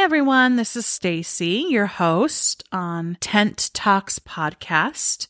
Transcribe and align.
Everyone, 0.00 0.56
this 0.56 0.76
is 0.76 0.86
Stacie, 0.86 1.70
your 1.70 1.84
host 1.84 2.64
on 2.72 3.18
Tent 3.20 3.70
Talks 3.74 4.18
podcast. 4.18 5.28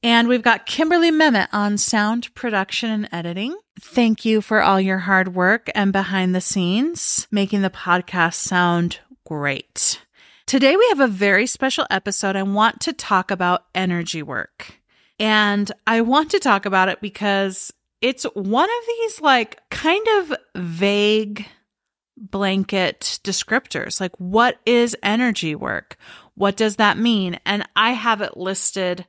And 0.00 0.28
we've 0.28 0.44
got 0.44 0.64
Kimberly 0.64 1.10
Mehmet 1.10 1.48
on 1.52 1.76
sound 1.76 2.32
production 2.36 2.88
and 2.88 3.08
editing. 3.10 3.58
Thank 3.80 4.24
you 4.24 4.40
for 4.40 4.62
all 4.62 4.80
your 4.80 4.98
hard 4.98 5.34
work 5.34 5.68
and 5.74 5.92
behind 5.92 6.36
the 6.36 6.40
scenes, 6.40 7.26
making 7.32 7.62
the 7.62 7.68
podcast 7.68 8.34
sound 8.34 9.00
great. 9.26 10.00
Today 10.46 10.76
we 10.76 10.86
have 10.90 11.00
a 11.00 11.08
very 11.08 11.48
special 11.48 11.84
episode. 11.90 12.36
I 12.36 12.44
want 12.44 12.80
to 12.82 12.92
talk 12.92 13.32
about 13.32 13.64
energy 13.74 14.22
work. 14.22 14.80
And 15.18 15.70
I 15.84 16.00
want 16.00 16.30
to 16.30 16.38
talk 16.38 16.64
about 16.64 16.88
it 16.88 17.00
because 17.00 17.72
it's 18.00 18.22
one 18.34 18.70
of 18.70 18.86
these 18.86 19.20
like 19.20 19.68
kind 19.70 20.06
of 20.18 20.32
vague 20.54 21.44
blanket 22.30 23.20
descriptors. 23.24 24.00
Like, 24.00 24.12
what 24.18 24.58
is 24.64 24.96
energy 25.02 25.54
work? 25.54 25.96
What 26.34 26.56
does 26.56 26.76
that 26.76 26.96
mean? 26.96 27.38
And 27.44 27.68
I 27.76 27.92
have 27.92 28.20
it 28.20 28.36
listed 28.36 29.06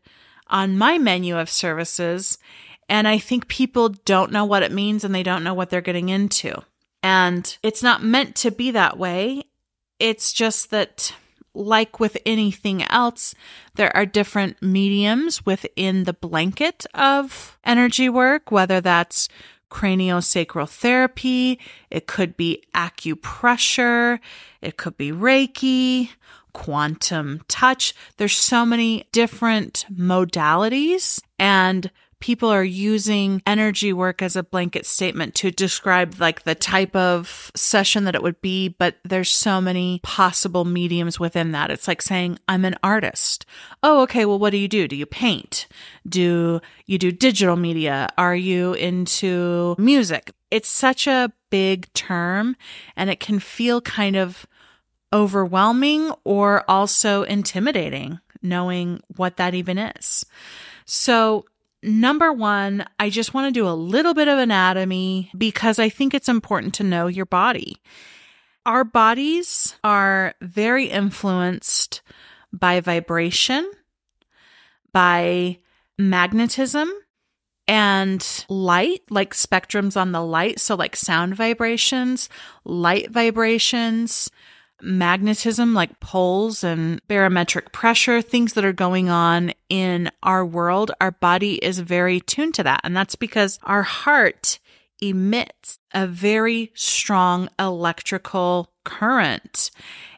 on 0.48 0.78
my 0.78 0.98
menu 0.98 1.38
of 1.38 1.50
services. 1.50 2.38
And 2.90 3.08
I 3.08 3.18
think 3.18 3.48
people 3.48 3.90
don't 3.90 4.32
know 4.32 4.46
what 4.46 4.64
it 4.64 4.72
means 4.72 5.04
and 5.04 5.16
they 5.16 5.24
don't 5.24 5.44
know 5.44 5.54
what 5.54 5.70
they're 5.70 5.82
getting 5.82 6.10
into. 6.10 6.62
And 7.02 7.58
it's 7.64 7.84
not 7.84 8.04
meant 8.04 8.36
to 8.38 8.52
be 8.52 8.72
that 8.72 8.98
way. 8.98 9.44
It's 10.00 10.34
just 10.34 10.72
that, 10.72 11.14
like 11.54 12.00
with 12.00 12.18
anything 12.26 12.84
else, 12.84 13.36
there 13.76 13.96
are 13.96 14.06
different 14.06 14.62
mediums 14.62 15.46
within 15.46 16.04
the 16.04 16.14
blanket 16.14 16.86
of 16.94 17.58
energy 17.64 18.10
work, 18.10 18.52
whether 18.52 18.82
that's 18.82 19.30
craniosacral 19.74 20.70
therapy, 20.70 21.60
it 21.90 22.06
could 22.06 22.38
be 22.38 22.64
acupressure, 22.76 24.20
it 24.62 24.78
could 24.78 24.96
be 24.96 25.12
Reiki, 25.12 26.10
quantum 26.54 27.42
touch. 27.48 27.96
There's 28.18 28.38
so 28.38 28.66
many 28.66 29.06
different 29.12 29.86
modalities. 29.92 31.22
And 31.40 31.92
people 32.24 32.48
are 32.48 32.64
using 32.64 33.42
energy 33.46 33.92
work 33.92 34.22
as 34.22 34.38
a 34.38 34.44
blanket 34.44 34.86
statement 34.86 35.36
to 35.36 35.52
describe 35.52 36.16
like 36.22 36.44
the 36.44 36.56
type 36.56 36.96
of 36.96 37.52
session 37.54 38.06
that 38.06 38.16
it 38.16 38.24
would 38.24 38.40
be, 38.40 38.70
but 38.70 38.96
there's 39.04 39.30
so 39.30 39.60
many 39.60 40.00
possible 40.04 40.64
mediums 40.64 41.20
within 41.20 41.52
that. 41.52 41.70
It's 41.70 41.86
like 41.86 42.02
saying, 42.02 42.40
I'm 42.48 42.64
an 42.64 42.78
artist. 42.82 43.46
Oh, 43.84 44.04
okay. 44.04 44.24
Well, 44.24 44.40
what 44.40 44.52
do 44.52 44.58
you 44.58 44.70
do? 44.70 44.88
Do 44.88 44.96
you 44.96 45.06
paint? 45.06 45.68
Do 46.08 46.62
you 46.86 46.98
do 46.98 47.12
digital 47.12 47.58
media? 47.58 48.08
Are 48.18 48.38
you 48.38 48.72
into 48.72 49.76
music? 49.78 50.32
It's 50.50 50.70
such 50.70 51.08
a 51.08 51.30
big 51.50 51.92
term 51.92 52.56
and 52.96 53.10
it 53.10 53.20
can 53.20 53.40
feel 53.40 53.82
kind 53.82 54.16
of 54.16 54.48
overwhelming 55.12 56.10
or 56.24 56.64
also 56.70 57.24
intimidating 57.24 58.22
knowing 58.42 59.02
what 59.18 59.36
that 59.36 59.54
even 59.54 59.78
is. 59.78 60.26
So 60.86 61.46
Number 61.84 62.32
one, 62.32 62.86
I 62.98 63.10
just 63.10 63.34
want 63.34 63.54
to 63.54 63.60
do 63.60 63.68
a 63.68 63.76
little 63.76 64.14
bit 64.14 64.30
of 64.30 64.40
anatomy 64.40 65.30
because 65.38 65.80
I 65.80 65.90
think 65.90 66.14
it's 66.14 66.30
important 66.30 66.74
to 66.76 66.84
know 66.84 67.08
your 67.08 67.26
body. 67.26 67.78
Our 68.66 68.86
bodies 68.86 69.76
are 69.84 70.34
very 70.42 70.86
influenced 70.86 72.02
by 72.54 72.80
vibration, 72.80 73.70
by 74.94 75.60
magnetism, 75.98 76.90
and 77.68 78.46
light, 78.48 79.02
like 79.10 79.34
spectrums 79.34 80.00
on 80.00 80.14
the 80.14 80.24
light. 80.24 80.62
So, 80.62 80.76
like 80.76 80.96
sound 80.96 81.36
vibrations, 81.36 82.30
light 82.64 83.12
vibrations, 83.12 84.32
magnetism 84.84 85.74
like 85.74 86.00
poles 86.00 86.64
and 86.64 87.02
barometric 87.08 87.72
pressure, 87.72 88.22
things 88.22 88.54
that 88.54 88.66
are 88.66 88.74
going 88.74 89.10
on 89.10 89.54
in 89.70 90.12
our 90.22 90.46
world, 90.46 90.92
our 91.00 91.12
body 91.12 91.56
is 91.56 91.80
very 91.80 92.20
tuned 92.20 92.54
to 92.56 92.64
that. 92.64 92.82
And 92.84 92.96
that's 92.96 93.16
because 93.16 93.60
our 93.64 93.84
heart 93.84 94.60
emits 95.02 95.80
a 95.94 96.08
very 96.08 96.72
strong 96.76 97.50
electrical 97.60 98.72
current. 98.84 99.72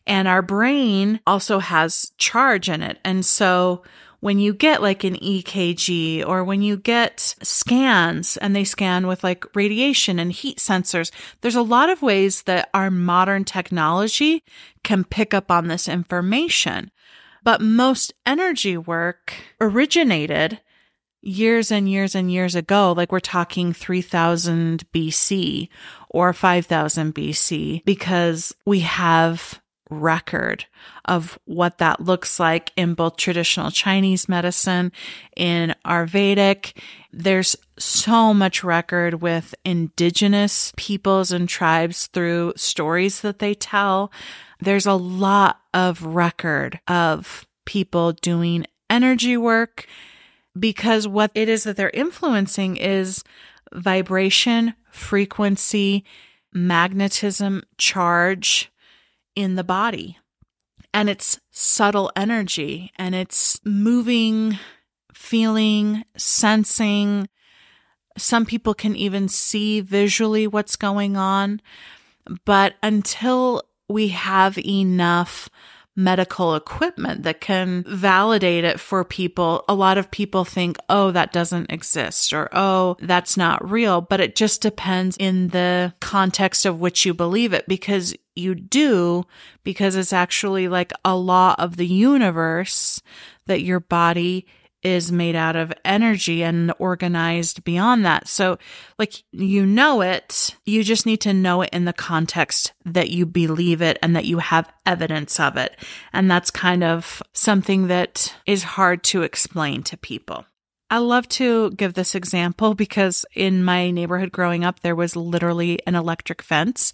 And 0.07 0.27
our 0.27 0.41
brain 0.41 1.19
also 1.25 1.59
has 1.59 2.11
charge 2.17 2.69
in 2.69 2.81
it. 2.81 2.99
And 3.03 3.25
so 3.25 3.83
when 4.19 4.39
you 4.39 4.53
get 4.53 4.81
like 4.81 5.03
an 5.03 5.15
EKG 5.15 6.25
or 6.25 6.43
when 6.43 6.61
you 6.61 6.77
get 6.77 7.35
scans 7.41 8.37
and 8.37 8.55
they 8.55 8.63
scan 8.63 9.07
with 9.07 9.23
like 9.23 9.45
radiation 9.55 10.19
and 10.19 10.31
heat 10.31 10.57
sensors, 10.57 11.11
there's 11.41 11.55
a 11.55 11.61
lot 11.61 11.89
of 11.89 12.01
ways 12.01 12.43
that 12.43 12.69
our 12.73 12.89
modern 12.89 13.43
technology 13.43 14.43
can 14.83 15.03
pick 15.03 15.33
up 15.33 15.51
on 15.51 15.67
this 15.67 15.87
information. 15.87 16.91
But 17.43 17.61
most 17.61 18.13
energy 18.25 18.77
work 18.77 19.33
originated 19.61 20.59
years 21.21 21.71
and 21.71 21.89
years 21.89 22.15
and 22.15 22.31
years 22.31 22.55
ago, 22.55 22.93
like 22.93 23.11
we're 23.11 23.19
talking 23.19 23.73
3000 23.73 24.83
BC 24.93 25.69
or 26.09 26.33
5000 26.33 27.13
BC, 27.13 27.83
because 27.83 28.55
we 28.65 28.79
have 28.81 29.59
record 29.89 30.65
of 31.05 31.37
what 31.45 31.77
that 31.77 32.01
looks 32.01 32.39
like 32.39 32.71
in 32.75 32.93
both 32.93 33.17
traditional 33.17 33.71
Chinese 33.71 34.27
medicine, 34.27 34.91
in 35.35 35.75
Ayurvedic. 35.85 36.73
There's 37.11 37.55
so 37.77 38.33
much 38.33 38.63
record 38.63 39.21
with 39.21 39.53
indigenous 39.63 40.73
peoples 40.75 41.31
and 41.31 41.47
tribes 41.47 42.07
through 42.07 42.53
stories 42.55 43.21
that 43.21 43.39
they 43.39 43.53
tell. 43.53 44.11
There's 44.59 44.85
a 44.85 44.93
lot 44.93 45.59
of 45.73 46.03
record 46.03 46.79
of 46.87 47.45
people 47.65 48.13
doing 48.13 48.65
energy 48.89 49.37
work 49.37 49.87
because 50.57 51.07
what 51.07 51.31
it 51.35 51.49
is 51.49 51.63
that 51.63 51.75
they're 51.77 51.89
influencing 51.89 52.77
is 52.77 53.23
vibration, 53.73 54.73
frequency, 54.89 56.05
magnetism, 56.53 57.63
charge, 57.77 58.71
in 59.35 59.55
the 59.55 59.63
body. 59.63 60.17
And 60.93 61.09
it's 61.09 61.39
subtle 61.51 62.11
energy 62.15 62.91
and 62.95 63.13
it's 63.13 63.59
moving, 63.65 64.57
feeling, 65.13 66.03
sensing. 66.15 67.27
Some 68.17 68.45
people 68.45 68.73
can 68.73 68.95
even 68.95 69.27
see 69.27 69.81
visually 69.81 70.47
what's 70.47 70.77
going 70.77 71.17
on. 71.17 71.61
But 72.45 72.75
until 72.81 73.63
we 73.89 74.07
have 74.09 74.57
enough 74.57 75.49
medical 75.95 76.55
equipment 76.55 77.23
that 77.23 77.39
can 77.39 77.83
validate 77.87 78.63
it 78.63 78.79
for 78.79 79.03
people. 79.03 79.63
A 79.69 79.73
lot 79.73 79.97
of 79.97 80.11
people 80.11 80.43
think, 80.43 80.77
oh, 80.89 81.11
that 81.11 81.31
doesn't 81.31 81.71
exist 81.71 82.33
or 82.33 82.49
oh, 82.51 82.97
that's 82.99 83.37
not 83.37 83.69
real. 83.69 84.01
But 84.01 84.19
it 84.19 84.35
just 84.35 84.61
depends 84.61 85.15
in 85.17 85.49
the 85.49 85.93
context 86.01 86.65
of 86.65 86.79
which 86.79 87.05
you 87.05 87.13
believe 87.13 87.53
it 87.53 87.67
because 87.67 88.15
you 88.35 88.55
do, 88.55 89.25
because 89.63 89.95
it's 89.95 90.13
actually 90.13 90.67
like 90.67 90.91
a 91.03 91.15
law 91.15 91.55
of 91.57 91.77
the 91.77 91.87
universe 91.87 93.01
that 93.47 93.61
your 93.61 93.79
body 93.79 94.45
is 94.83 95.11
made 95.11 95.35
out 95.35 95.55
of 95.55 95.73
energy 95.83 96.43
and 96.43 96.71
organized 96.77 97.63
beyond 97.63 98.05
that. 98.05 98.27
So, 98.27 98.59
like, 98.99 99.23
you 99.31 99.65
know 99.65 100.01
it, 100.01 100.55
you 100.63 100.83
just 100.83 101.07
need 101.07 101.21
to 101.21 101.33
know 101.33 101.63
it 101.63 101.71
in 101.73 101.85
the 101.85 101.93
context 101.93 102.71
that 102.85 103.09
you 103.09 103.25
believe 103.25 103.81
it 103.81 103.97
and 104.03 104.15
that 104.15 104.25
you 104.25 104.37
have 104.37 104.71
evidence 104.85 105.39
of 105.39 105.57
it. 105.57 105.75
And 106.13 106.29
that's 106.29 106.51
kind 106.51 106.83
of 106.83 107.23
something 107.33 107.87
that 107.87 108.35
is 108.45 108.61
hard 108.61 109.03
to 109.05 109.23
explain 109.23 109.81
to 109.83 109.97
people. 109.97 110.45
I 110.89 110.99
love 110.99 111.27
to 111.29 111.71
give 111.71 111.93
this 111.93 112.13
example 112.13 112.75
because 112.75 113.25
in 113.33 113.63
my 113.63 113.89
neighborhood 113.89 114.31
growing 114.31 114.63
up, 114.63 114.81
there 114.81 114.95
was 114.95 115.15
literally 115.15 115.79
an 115.87 115.95
electric 115.95 116.41
fence, 116.41 116.93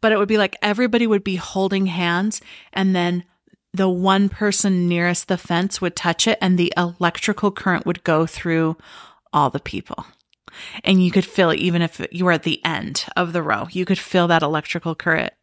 but 0.00 0.10
it 0.10 0.18
would 0.18 0.28
be 0.28 0.38
like 0.38 0.56
everybody 0.62 1.06
would 1.06 1.24
be 1.24 1.36
holding 1.36 1.86
hands 1.86 2.40
and 2.72 2.96
then 2.96 3.24
the 3.74 3.88
one 3.90 4.30
person 4.30 4.88
nearest 4.88 5.28
the 5.28 5.36
fence 5.36 5.80
would 5.82 5.94
touch 5.94 6.26
it 6.26 6.38
and 6.40 6.58
the 6.58 6.72
electrical 6.76 7.50
current 7.50 7.84
would 7.84 8.02
go 8.04 8.24
through 8.24 8.76
all 9.34 9.50
the 9.50 9.60
people. 9.60 10.06
And 10.82 11.04
you 11.04 11.10
could 11.10 11.26
feel 11.26 11.52
even 11.52 11.82
if 11.82 12.00
you 12.10 12.24
were 12.24 12.32
at 12.32 12.44
the 12.44 12.64
end 12.64 13.04
of 13.16 13.34
the 13.34 13.42
row, 13.42 13.68
you 13.70 13.84
could 13.84 13.98
feel 13.98 14.28
that 14.28 14.42
electrical 14.42 14.94
current. 14.94 15.34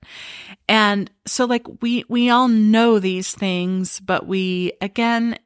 And 0.67 1.11
so 1.27 1.45
like 1.45 1.67
we, 1.81 2.03
we 2.07 2.31
all 2.31 2.47
know 2.47 2.97
these 2.97 3.31
things, 3.31 3.99
but 3.99 4.25
we, 4.25 4.73
again, 4.81 5.37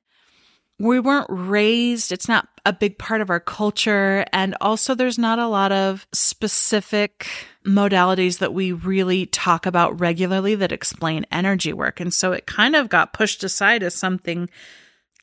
we 0.79 0.99
weren't 0.99 1.27
raised. 1.29 2.11
It's 2.11 2.27
not 2.27 2.47
a 2.65 2.73
big 2.73 2.97
part 2.97 3.21
of 3.21 3.29
our 3.29 3.39
culture. 3.39 4.25
And 4.31 4.55
also 4.61 4.93
there's 4.93 5.17
not 5.17 5.39
a 5.39 5.47
lot 5.47 5.71
of 5.71 6.07
specific 6.13 7.27
modalities 7.65 8.37
that 8.39 8.53
we 8.53 8.71
really 8.71 9.25
talk 9.25 9.65
about 9.65 9.99
regularly 9.99 10.55
that 10.55 10.71
explain 10.71 11.25
energy 11.31 11.73
work. 11.73 11.99
And 11.99 12.13
so 12.13 12.31
it 12.31 12.45
kind 12.45 12.75
of 12.75 12.89
got 12.89 13.13
pushed 13.13 13.43
aside 13.43 13.83
as 13.83 13.95
something 13.95 14.49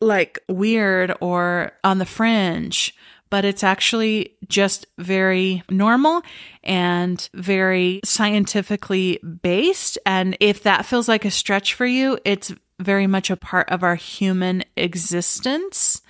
like 0.01 0.39
weird 0.49 1.15
or 1.21 1.73
on 1.85 1.99
the 1.99 2.07
fringe. 2.07 2.95
But 3.31 3.45
it's 3.45 3.65
actually 3.65 4.37
just 4.49 4.87
very 4.99 5.63
normal 5.71 6.23
and 6.63 7.29
very 7.35 8.01
scientifically 8.05 9.19
based. 9.43 9.99
And 10.07 10.37
if 10.41 10.63
that 10.63 10.87
feels 10.87 11.09
like 11.09 11.25
a 11.25 11.31
stretch 11.31 11.75
for 11.75 11.87
you, 11.87 12.19
it's 12.25 12.55
very 12.79 13.07
much 13.07 13.31
a 13.31 13.37
part 13.37 13.69
of 13.71 13.83
our 13.83 13.95
human 13.95 14.65
existence 14.77 16.03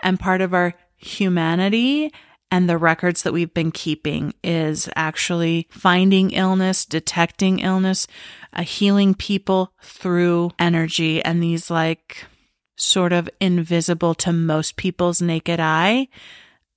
and 0.00 0.20
part 0.20 0.40
of 0.40 0.54
our 0.54 0.74
humanity 0.96 2.12
and 2.50 2.68
the 2.68 2.78
records 2.78 3.24
that 3.24 3.32
we've 3.32 3.52
been 3.52 3.72
keeping 3.72 4.32
is 4.44 4.88
actually 4.94 5.66
finding 5.70 6.30
illness, 6.30 6.84
detecting 6.84 7.58
illness, 7.58 8.06
uh, 8.52 8.62
healing 8.62 9.14
people 9.14 9.72
through 9.82 10.52
energy 10.58 11.20
and 11.20 11.42
these 11.42 11.68
like 11.68 12.26
sort 12.76 13.12
of 13.12 13.28
invisible 13.40 14.14
to 14.14 14.32
most 14.32 14.76
people's 14.76 15.20
naked 15.20 15.58
eye 15.58 16.06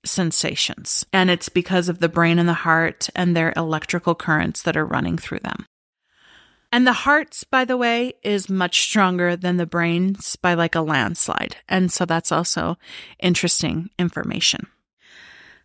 sensations. 0.10 1.06
And 1.14 1.30
it's 1.30 1.50
because 1.50 1.90
of 1.90 2.00
the 2.00 2.10
brain 2.10 2.40
and 2.40 2.50
the 2.50 2.54
heart 2.54 3.10
and 3.16 3.36
their 3.36 3.54
electrical 3.56 4.16
currents 4.16 4.62
that 4.64 4.78
are 4.78 4.86
running 4.86 5.18
through 5.18 5.40
them. 5.40 5.66
And 6.72 6.86
the 6.86 6.94
heart's, 6.94 7.44
by 7.44 7.64
the 7.64 7.78
way, 7.78 8.14
is 8.24 8.50
much 8.50 8.82
stronger 8.82 9.36
than 9.36 9.58
the 9.58 9.66
brain's 9.66 10.36
by 10.36 10.54
like 10.54 10.76
a 10.76 10.82
landslide. 10.82 11.58
And 11.70 11.92
so 11.92 12.06
that's 12.06 12.32
also 12.32 12.78
interesting 13.20 13.90
information. 13.98 14.68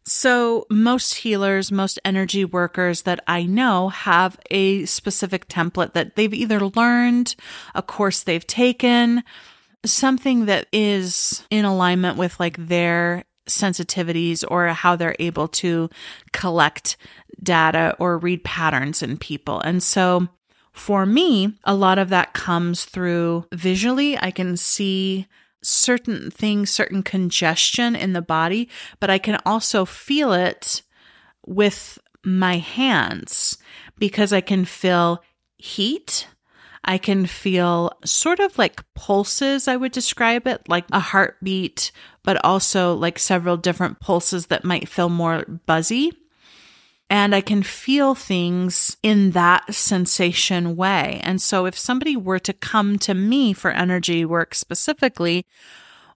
So, 0.05 0.67
most 0.69 1.15
healers, 1.15 1.71
most 1.71 2.01
energy 2.05 2.45
workers 2.45 3.03
that 3.03 3.23
I 3.29 3.45
know 3.45 3.89
have 3.89 4.37
a 4.51 4.85
specific 4.85 5.49
template 5.49 5.93
that 5.93 6.17
they've 6.17 6.35
either 6.35 6.67
learned, 6.67 7.37
a 7.73 7.83
course 7.83 8.25
they've 8.25 8.47
taken, 8.47 9.23
something 9.85 10.47
that 10.47 10.67
is 10.73 11.47
in 11.51 11.65
alignment 11.65 12.17
with 12.17 12.39
like 12.41 12.57
their 12.67 13.25
sensitivities 13.49 14.45
or 14.49 14.69
how 14.69 14.97
they're 14.97 15.17
able 15.19 15.49
to 15.49 15.91
collect 16.33 16.97
data 17.43 17.97
or 17.99 18.19
read 18.19 18.45
patterns 18.45 19.03
in 19.03 19.17
people. 19.17 19.61
And 19.61 19.83
so 19.83 20.29
for 20.73 21.05
me, 21.05 21.55
a 21.65 21.75
lot 21.75 21.99
of 21.99 22.09
that 22.09 22.33
comes 22.33 22.85
through 22.85 23.47
visually. 23.53 24.19
I 24.19 24.31
can 24.31 24.57
see 24.57 25.27
certain 25.63 26.31
things, 26.31 26.71
certain 26.71 27.03
congestion 27.03 27.95
in 27.95 28.15
the 28.15 28.23
body, 28.23 28.69
but 29.01 29.11
I 29.11 29.19
can 29.19 29.39
also 29.47 29.85
feel 29.85 30.33
it 30.33 30.83
with 31.47 31.99
my 32.25 32.59
hands 32.59 33.59
because 33.99 34.33
I 34.33 34.41
can 34.41 34.65
feel 34.65 35.23
heat. 35.59 36.27
I 36.85 36.99
can 36.99 37.27
feel 37.27 37.93
sort 38.05 38.41
of 38.41 38.59
like 38.59 38.83
pulses, 38.95 39.69
I 39.69 39.77
would 39.77 39.93
describe 39.93 40.47
it, 40.47 40.69
like 40.69 40.85
a 40.93 41.01
heartbeat, 41.01 41.93
but 42.23 42.45
also 42.45 42.95
like 42.95 43.19
several 43.19 43.57
different 43.57 44.01
pulses 44.01 44.47
that 44.47 44.65
might 44.65 44.89
feel 44.89 45.09
more 45.09 45.45
buzzy 45.67 46.13
and 47.13 47.35
I 47.35 47.43
can 47.43 47.63
feel 47.63 48.15
things 48.15 48.97
in 49.03 49.33
that 49.33 49.75
sensation 49.75 50.77
way. 50.77 51.21
And 51.23 51.43
so 51.43 51.67
if 51.67 51.79
somebody 51.79 52.17
were 52.17 52.39
to 52.39 52.55
come 52.55 52.99
to 53.01 53.13
me 53.13 53.53
for 53.53 53.71
energy 53.71 54.25
work 54.25 54.55
specifically, 54.55 55.45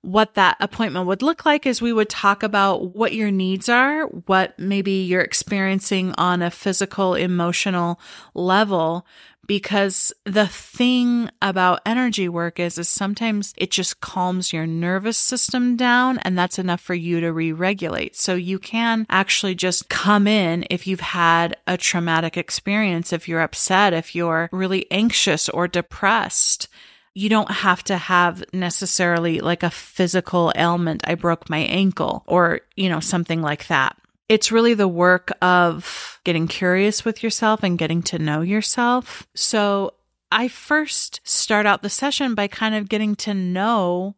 what 0.01 0.33
that 0.37 0.57
appointment 0.59 1.07
would 1.07 1.21
look 1.21 1.45
like 1.45 1.67
is 1.67 1.83
we 1.83 1.93
would 1.93 2.09
talk 2.09 2.43
about 2.43 2.95
what 2.97 3.13
your 3.13 3.31
needs 3.31 3.69
are, 3.69 4.07
what 4.07 4.59
maybe 4.59 4.93
you're 4.93 5.21
experiencing 5.21 6.15
on 6.17 6.41
a 6.41 6.51
physical, 6.51 7.15
emotional 7.15 8.01
level, 8.33 9.07
because 9.47 10.13
the 10.25 10.47
thing 10.47 11.31
about 11.41 11.81
energy 11.87 12.29
work 12.29 12.59
is 12.59 12.79
is 12.79 12.89
sometimes 12.89 13.55
it 13.57 13.71
just 13.71 14.01
calms 14.01 14.53
your 14.53 14.67
nervous 14.67 15.17
system 15.17 15.77
down 15.77 16.19
and 16.19 16.37
that's 16.37 16.59
enough 16.59 16.81
for 16.81 16.95
you 16.95 17.21
to 17.21 17.33
re-regulate. 17.33 18.17
So 18.17 18.35
you 18.35 18.59
can 18.59 19.07
actually 19.09 19.55
just 19.55 19.89
come 19.89 20.27
in 20.27 20.67
if 20.71 20.87
you've 20.87 21.01
had 21.01 21.57
a 21.67 21.77
traumatic 21.77 22.37
experience, 22.37 23.13
if 23.13 23.29
you're 23.29 23.41
upset, 23.41 23.93
if 23.93 24.15
you're 24.15 24.49
really 24.53 24.91
anxious 24.91 25.49
or 25.49 25.69
depressed. 25.69 26.69
You 27.15 27.31
don't 27.31 27.51
have 27.51 27.83
to 27.85 27.97
have 27.97 28.45
necessarily 28.53 29.41
like 29.41 29.63
a 29.63 29.71
physical 29.71 30.53
ailment. 30.55 31.01
I 31.09 31.15
broke 31.15 31.49
my 31.49 31.61
ankle 31.61 32.23
or, 32.27 32.61
you 32.77 32.91
know, 32.91 33.01
something 33.01 33.41
like 33.41 33.69
that. 33.69 33.97
It's 34.29 34.51
really 34.51 34.75
the 34.75 34.89
work 34.89 35.31
of 35.41 36.21
getting 36.25 36.49
curious 36.49 37.05
with 37.05 37.23
yourself 37.23 37.63
and 37.63 37.79
getting 37.79 38.03
to 38.05 38.19
know 38.19 38.41
yourself. 38.41 39.27
So 39.35 39.95
I 40.33 40.49
first 40.49 41.21
start 41.23 41.67
out 41.67 41.83
the 41.83 41.91
session 41.91 42.35
by 42.35 42.49
kind 42.49 42.75
of 42.75 42.89
getting 42.89 43.15
to 43.17 43.35
know 43.35 44.17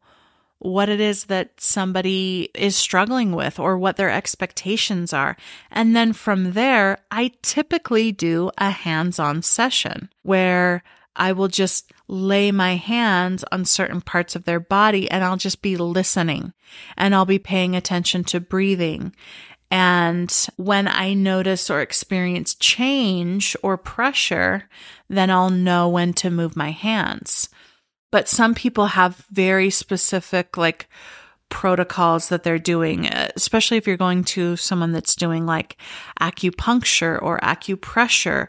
what 0.61 0.89
it 0.89 1.01
is 1.01 1.27
that 1.27 1.61
somebody 1.61 2.49
is 2.55 2.75
struggling 2.75 3.33
with 3.33 3.61
or 3.61 3.79
what 3.79 3.97
their 3.97 4.11
expectations 4.11 5.13
are. 5.13 5.37
And 5.71 5.95
then 5.95 6.13
from 6.13 6.53
there, 6.53 6.99
I 7.11 7.33
typically 7.43 8.11
do 8.11 8.51
a 8.59 8.71
hands 8.71 9.19
on 9.19 9.43
session 9.43 10.11
where 10.23 10.83
I 11.15 11.33
will 11.33 11.49
just 11.49 11.93
lay 12.07 12.51
my 12.51 12.77
hands 12.77 13.45
on 13.53 13.65
certain 13.65 14.01
parts 14.01 14.35
of 14.35 14.45
their 14.45 14.61
body 14.61 15.11
and 15.11 15.23
I'll 15.23 15.37
just 15.37 15.63
be 15.63 15.77
listening 15.77 16.55
and 16.97 17.15
I'll 17.15 17.27
be 17.27 17.39
paying 17.39 17.77
attention 17.77 18.25
to 18.25 18.41
breathing 18.41 19.15
and 19.71 20.47
when 20.57 20.89
I 20.89 21.15
notice 21.15 21.71
or 21.71 21.81
experience 21.81 22.55
change 22.55 23.57
or 23.63 23.77
pressure, 23.77 24.69
then 25.09 25.31
I'll 25.31 25.51
know 25.51 25.89
when 25.89 26.13
to 26.15 26.31
move 26.31 26.57
my 26.57 26.71
hands. 26.71 27.49
But 28.11 28.29
some 28.29 28.55
people 28.55 28.87
have 28.87 29.27
very 29.31 29.69
specific, 29.69 30.57
like, 30.57 30.89
protocols 31.51 32.29
that 32.29 32.43
they're 32.43 32.59
doing, 32.59 33.07
especially 33.07 33.77
if 33.77 33.87
you're 33.87 33.97
going 33.97 34.25
to 34.25 34.57
someone 34.57 34.93
that's 34.93 35.15
doing 35.15 35.47
like 35.47 35.77
acupuncture 36.21 37.21
or 37.23 37.39
acupressure 37.41 38.49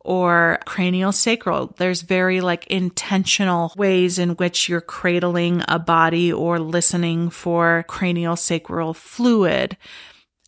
or 0.00 0.58
cranial 0.64 1.12
sacral. 1.12 1.74
There's 1.78 2.02
very 2.02 2.40
like 2.40 2.66
intentional 2.66 3.72
ways 3.76 4.18
in 4.18 4.30
which 4.30 4.68
you're 4.68 4.80
cradling 4.80 5.62
a 5.68 5.78
body 5.78 6.32
or 6.32 6.58
listening 6.58 7.30
for 7.30 7.84
cranial 7.88 8.36
sacral 8.36 8.94
fluid. 8.94 9.76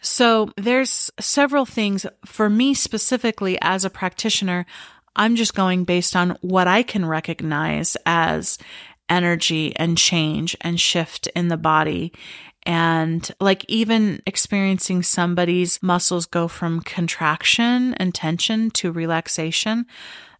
So 0.02 0.50
there's 0.56 1.10
several 1.20 1.64
things 1.64 2.04
for 2.26 2.50
me 2.50 2.74
specifically 2.74 3.56
as 3.62 3.84
a 3.84 3.90
practitioner. 3.90 4.66
I'm 5.14 5.36
just 5.36 5.54
going 5.54 5.84
based 5.84 6.16
on 6.16 6.36
what 6.40 6.66
I 6.66 6.82
can 6.82 7.06
recognize 7.06 7.96
as 8.04 8.58
energy 9.08 9.74
and 9.76 9.96
change 9.96 10.56
and 10.60 10.80
shift 10.80 11.28
in 11.28 11.48
the 11.48 11.56
body. 11.56 12.12
And 12.64 13.30
like 13.40 13.64
even 13.68 14.22
experiencing 14.26 15.04
somebody's 15.04 15.80
muscles 15.82 16.26
go 16.26 16.48
from 16.48 16.80
contraction 16.80 17.94
and 17.94 18.12
tension 18.12 18.70
to 18.72 18.90
relaxation, 18.90 19.86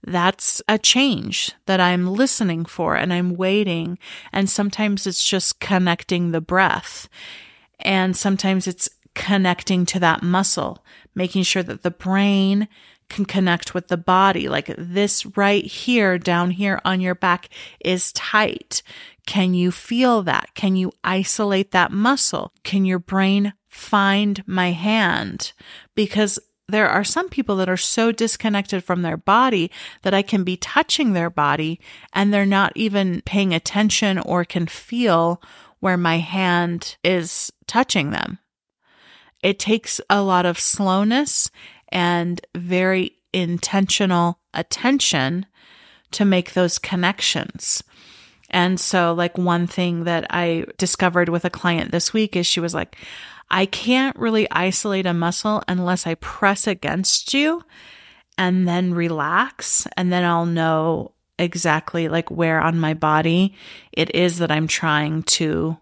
that's 0.04 0.61
a 0.69 0.78
change 0.78 1.52
that 1.66 1.81
I'm 1.81 2.09
listening 2.09 2.64
for 2.64 2.97
and 2.97 3.12
I'm 3.12 3.37
waiting. 3.37 3.99
And 4.33 4.50
sometimes 4.50 5.07
it's 5.07 5.28
just 5.28 5.61
connecting 5.61 6.33
the 6.33 6.40
breath. 6.40 7.09
And 7.81 8.16
sometimes 8.16 8.66
it's 8.66 8.88
connecting 9.14 9.87
to 9.87 10.00
that 10.00 10.23
muscle, 10.23 10.85
making 11.14 11.42
sure 11.42 11.62
that 11.62 11.83
the 11.83 11.90
brain 11.90 12.69
can 13.09 13.25
connect 13.25 13.75
with 13.75 13.88
the 13.88 13.97
body. 13.97 14.49
Like 14.49 14.75
this 14.78 15.26
right 15.37 15.64
here, 15.64 16.19
down 16.19 16.52
here 16.52 16.81
on 16.85 17.00
your 17.00 17.14
back 17.14 17.49
is 17.85 18.12
tight. 18.12 18.83
Can 19.26 19.54
you 19.54 19.71
feel 19.71 20.23
that? 20.23 20.54
Can 20.54 20.76
you 20.76 20.92
isolate 21.04 21.71
that 21.71 21.92
muscle? 21.92 22.52
Can 22.64 22.85
your 22.85 22.99
brain 22.99 23.52
find 23.69 24.42
my 24.47 24.73
hand? 24.73 25.52
Because 25.95 26.38
there 26.69 26.88
are 26.88 27.04
some 27.04 27.28
people 27.28 27.57
that 27.57 27.69
are 27.69 27.76
so 27.76 28.12
disconnected 28.12 28.83
from 28.83 29.02
their 29.02 29.16
body 29.16 29.71
that 30.02 30.14
I 30.14 30.23
can 30.23 30.42
be 30.42 30.57
touching 30.57 31.12
their 31.12 31.28
body 31.28 31.78
and 32.12 32.33
they're 32.33 32.47
not 32.47 32.73
even 32.75 33.21
paying 33.26 33.52
attention 33.52 34.19
or 34.19 34.45
can 34.45 34.66
feel 34.66 35.42
where 35.81 35.99
my 35.99 36.19
hand 36.19 36.97
is 37.04 37.52
touching 37.66 38.11
them. 38.11 38.38
It 39.42 39.58
takes 39.58 40.00
a 40.08 40.22
lot 40.22 40.46
of 40.46 40.58
slowness 40.58 41.50
and 41.88 42.40
very 42.56 43.16
intentional 43.32 44.38
attention 44.54 45.46
to 46.12 46.25
make 46.25 46.52
those 46.52 46.78
connections. 46.78 47.82
And 48.50 48.78
so, 48.78 49.14
like, 49.14 49.38
one 49.38 49.66
thing 49.66 50.04
that 50.04 50.26
I 50.30 50.66
discovered 50.76 51.28
with 51.28 51.44
a 51.44 51.50
client 51.50 51.90
this 51.90 52.12
week 52.12 52.37
is 52.37 52.46
she 52.46 52.61
was 52.61 52.75
like, 52.75 52.96
I 53.50 53.66
can't 53.66 54.16
really 54.16 54.50
isolate 54.50 55.06
a 55.06 55.14
muscle 55.14 55.62
unless 55.68 56.06
I 56.06 56.14
press 56.16 56.66
against 56.66 57.34
you 57.34 57.62
and 58.38 58.68
then 58.68 58.94
relax. 58.94 59.87
And 59.96 60.12
then 60.12 60.25
I'll 60.25 60.46
know 60.46 61.12
exactly 61.38 62.08
like 62.08 62.30
where 62.30 62.61
on 62.61 62.78
my 62.78 62.94
body 62.94 63.54
it 63.90 64.14
is 64.14 64.38
that 64.38 64.50
I'm 64.50 64.68
trying 64.68 65.22
to 65.25 65.76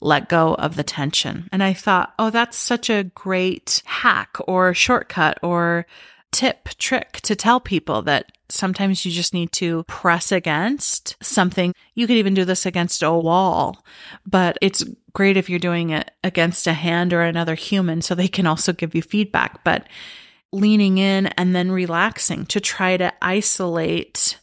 let 0.00 0.28
go 0.28 0.54
of 0.54 0.76
the 0.76 0.84
tension. 0.84 1.48
And 1.52 1.62
I 1.62 1.72
thought, 1.72 2.14
oh, 2.18 2.30
that's 2.30 2.56
such 2.56 2.90
a 2.90 3.04
great 3.04 3.82
hack 3.84 4.36
or 4.46 4.74
shortcut 4.74 5.38
or 5.42 5.86
tip, 6.32 6.68
trick 6.78 7.20
to 7.22 7.36
tell 7.36 7.60
people 7.60 8.02
that 8.02 8.30
sometimes 8.48 9.04
you 9.04 9.10
just 9.10 9.34
need 9.34 9.52
to 9.52 9.84
press 9.84 10.30
against 10.30 11.16
something. 11.22 11.74
You 11.94 12.06
could 12.06 12.16
even 12.16 12.34
do 12.34 12.44
this 12.44 12.66
against 12.66 13.02
a 13.02 13.12
wall, 13.12 13.84
but 14.26 14.56
it's 14.60 14.84
great 15.12 15.36
if 15.36 15.48
you're 15.48 15.58
doing 15.58 15.90
it 15.90 16.10
against 16.22 16.66
a 16.66 16.72
hand 16.72 17.12
or 17.12 17.22
another 17.22 17.54
human 17.54 18.02
so 18.02 18.14
they 18.14 18.28
can 18.28 18.46
also 18.46 18.72
give 18.72 18.94
you 18.94 19.02
feedback. 19.02 19.64
But 19.64 19.88
leaning 20.52 20.98
in 20.98 21.26
and 21.28 21.54
then 21.54 21.70
relaxing 21.70 22.46
to 22.46 22.60
try 22.60 22.96
to 22.96 23.12
isolate 23.22 24.38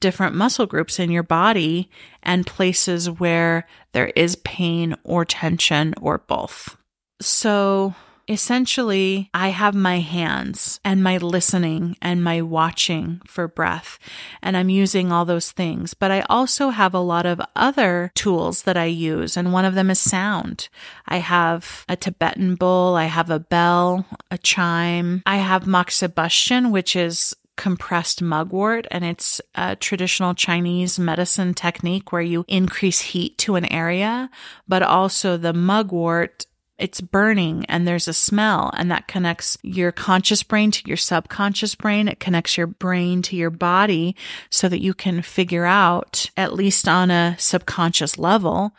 different 0.00 0.34
muscle 0.34 0.66
groups 0.66 0.98
in 0.98 1.10
your 1.10 1.22
body 1.22 1.88
and 2.22 2.46
places 2.46 3.10
where 3.10 3.66
there 3.92 4.12
is 4.16 4.36
pain 4.36 4.94
or 5.04 5.24
tension 5.24 5.94
or 6.00 6.18
both. 6.18 6.76
So 7.20 7.94
essentially, 8.28 9.30
I 9.32 9.48
have 9.48 9.74
my 9.74 10.00
hands 10.00 10.80
and 10.84 11.02
my 11.02 11.16
listening 11.16 11.96
and 12.02 12.22
my 12.22 12.42
watching 12.42 13.20
for 13.26 13.46
breath, 13.46 13.98
and 14.42 14.56
I'm 14.56 14.68
using 14.68 15.12
all 15.12 15.24
those 15.24 15.52
things. 15.52 15.94
But 15.94 16.10
I 16.10 16.20
also 16.22 16.70
have 16.70 16.92
a 16.92 16.98
lot 16.98 17.24
of 17.24 17.40
other 17.54 18.10
tools 18.14 18.62
that 18.62 18.76
I 18.76 18.86
use, 18.86 19.36
and 19.36 19.52
one 19.52 19.64
of 19.64 19.74
them 19.74 19.90
is 19.90 19.98
sound. 19.98 20.68
I 21.06 21.18
have 21.18 21.84
a 21.88 21.96
Tibetan 21.96 22.56
bowl, 22.56 22.96
I 22.96 23.04
have 23.04 23.30
a 23.30 23.38
bell, 23.38 24.04
a 24.30 24.38
chime, 24.38 25.22
I 25.24 25.36
have 25.36 25.64
moxibustion, 25.64 26.72
which 26.72 26.96
is 26.96 27.34
compressed 27.56 28.22
mugwort 28.22 28.86
and 28.90 29.04
it's 29.04 29.40
a 29.54 29.76
traditional 29.76 30.34
Chinese 30.34 30.98
medicine 30.98 31.54
technique 31.54 32.12
where 32.12 32.22
you 32.22 32.44
increase 32.48 33.00
heat 33.00 33.38
to 33.38 33.56
an 33.56 33.70
area, 33.72 34.30
but 34.68 34.82
also 34.82 35.36
the 35.36 35.52
mugwort 35.52 36.46
it's 36.78 37.00
burning 37.00 37.64
and 37.68 37.86
there's 37.86 38.08
a 38.08 38.12
smell 38.12 38.70
and 38.76 38.90
that 38.90 39.08
connects 39.08 39.56
your 39.62 39.92
conscious 39.92 40.42
brain 40.42 40.70
to 40.70 40.82
your 40.86 40.96
subconscious 40.96 41.74
brain. 41.74 42.08
It 42.08 42.20
connects 42.20 42.56
your 42.56 42.66
brain 42.66 43.22
to 43.22 43.36
your 43.36 43.50
body 43.50 44.14
so 44.50 44.68
that 44.68 44.82
you 44.82 44.92
can 44.92 45.22
figure 45.22 45.64
out, 45.64 46.30
at 46.36 46.52
least 46.52 46.86
on 46.86 47.10
a 47.10 47.36
subconscious 47.38 48.18
level, 48.18 48.72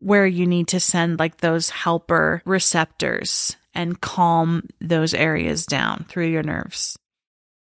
where 0.00 0.26
you 0.26 0.46
need 0.46 0.68
to 0.68 0.80
send 0.80 1.18
like 1.18 1.38
those 1.38 1.70
helper 1.70 2.42
receptors 2.44 3.56
and 3.74 4.00
calm 4.00 4.62
those 4.80 5.14
areas 5.14 5.66
down 5.66 6.04
through 6.08 6.26
your 6.26 6.42
nerves. 6.42 6.98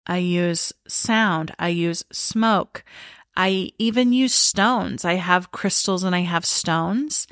I 0.09 0.19
use 0.19 0.73
sound. 0.87 1.55
I 1.59 1.69
use 1.69 2.05
smoke. 2.11 2.83
I 3.37 3.71
even 3.79 4.13
use 4.13 4.35
stones. 4.35 5.05
I 5.05 5.15
have 5.15 5.53
crystals 5.53 6.03
and 6.03 6.15
I 6.17 6.21
have 6.21 6.45
stones. 6.45 7.29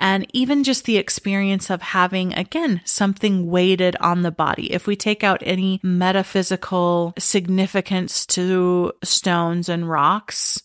And 0.00 0.26
even 0.32 0.64
just 0.64 0.86
the 0.86 0.96
experience 0.96 1.70
of 1.70 1.80
having, 1.80 2.34
again, 2.34 2.80
something 2.84 3.48
weighted 3.48 3.94
on 4.00 4.22
the 4.22 4.32
body. 4.32 4.72
If 4.72 4.88
we 4.88 4.96
take 4.96 5.22
out 5.22 5.42
any 5.42 5.78
metaphysical 5.84 7.14
significance 7.16 8.26
to 8.26 8.92
stones 9.04 9.68
and 9.68 9.88
rocks, 9.88 10.60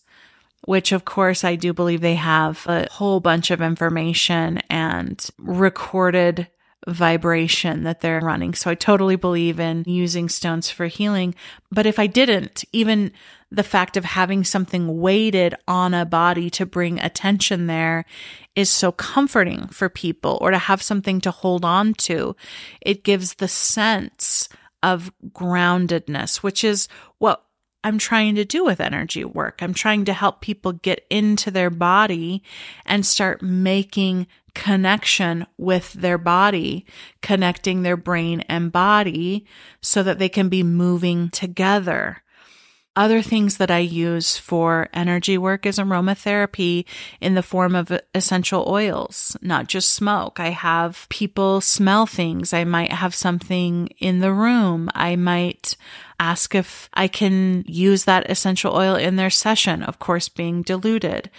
which 0.64 0.90
of 0.92 1.04
course 1.04 1.44
I 1.44 1.54
do 1.54 1.72
believe 1.72 2.00
they 2.00 2.16
have 2.16 2.66
a 2.66 2.88
whole 2.90 3.20
bunch 3.20 3.50
of 3.50 3.62
information 3.62 4.58
and 4.68 5.24
recorded 5.38 6.48
vibration 6.88 7.84
that 7.84 8.00
they're 8.00 8.20
running. 8.20 8.54
So 8.54 8.70
I 8.70 8.74
totally 8.74 9.16
believe 9.16 9.60
in 9.60 9.84
using 9.86 10.28
stones 10.28 10.70
for 10.70 10.86
healing. 10.86 11.34
But 11.70 11.86
if 11.86 11.98
I 11.98 12.06
didn't, 12.06 12.64
even 12.72 13.12
the 13.50 13.62
fact 13.62 13.96
of 13.96 14.04
having 14.04 14.44
something 14.44 15.00
weighted 15.00 15.54
on 15.66 15.92
a 15.92 16.06
body 16.06 16.48
to 16.50 16.64
bring 16.64 16.98
attention 17.00 17.66
there 17.66 18.04
is 18.54 18.70
so 18.70 18.92
comforting 18.92 19.66
for 19.68 19.88
people 19.88 20.38
or 20.40 20.50
to 20.50 20.58
have 20.58 20.82
something 20.82 21.20
to 21.22 21.30
hold 21.30 21.64
on 21.64 21.94
to. 21.94 22.36
It 22.80 23.04
gives 23.04 23.34
the 23.34 23.48
sense 23.48 24.48
of 24.82 25.12
groundedness, 25.28 26.38
which 26.38 26.64
is 26.64 26.88
what 27.18 27.44
I'm 27.82 27.98
trying 27.98 28.34
to 28.34 28.44
do 28.44 28.64
with 28.64 28.80
energy 28.80 29.24
work. 29.24 29.62
I'm 29.62 29.72
trying 29.72 30.04
to 30.04 30.12
help 30.12 30.40
people 30.40 30.72
get 30.72 31.06
into 31.08 31.50
their 31.50 31.70
body 31.70 32.42
and 32.84 33.06
start 33.06 33.40
making 33.42 34.26
connection 34.54 35.46
with 35.56 35.94
their 35.94 36.18
body, 36.18 36.84
connecting 37.22 37.82
their 37.82 37.96
brain 37.96 38.40
and 38.42 38.70
body 38.70 39.46
so 39.80 40.02
that 40.02 40.18
they 40.18 40.28
can 40.28 40.48
be 40.48 40.62
moving 40.62 41.30
together. 41.30 42.22
Other 42.96 43.22
things 43.22 43.58
that 43.58 43.70
I 43.70 43.78
use 43.78 44.36
for 44.36 44.88
energy 44.92 45.38
work 45.38 45.64
is 45.64 45.78
aromatherapy 45.78 46.84
in 47.20 47.34
the 47.34 47.42
form 47.42 47.76
of 47.76 47.92
essential 48.14 48.64
oils, 48.66 49.36
not 49.40 49.68
just 49.68 49.90
smoke. 49.90 50.40
I 50.40 50.50
have 50.50 51.06
people 51.08 51.60
smell 51.60 52.06
things. 52.06 52.52
I 52.52 52.64
might 52.64 52.92
have 52.92 53.14
something 53.14 53.88
in 53.98 54.18
the 54.18 54.32
room. 54.32 54.90
I 54.92 55.14
might 55.14 55.76
ask 56.18 56.54
if 56.54 56.90
I 56.92 57.06
can 57.06 57.64
use 57.66 58.04
that 58.04 58.28
essential 58.28 58.74
oil 58.74 58.96
in 58.96 59.14
their 59.14 59.30
session, 59.30 59.84
of 59.84 60.00
course, 60.00 60.28
being 60.28 60.62
diluted 60.62 61.30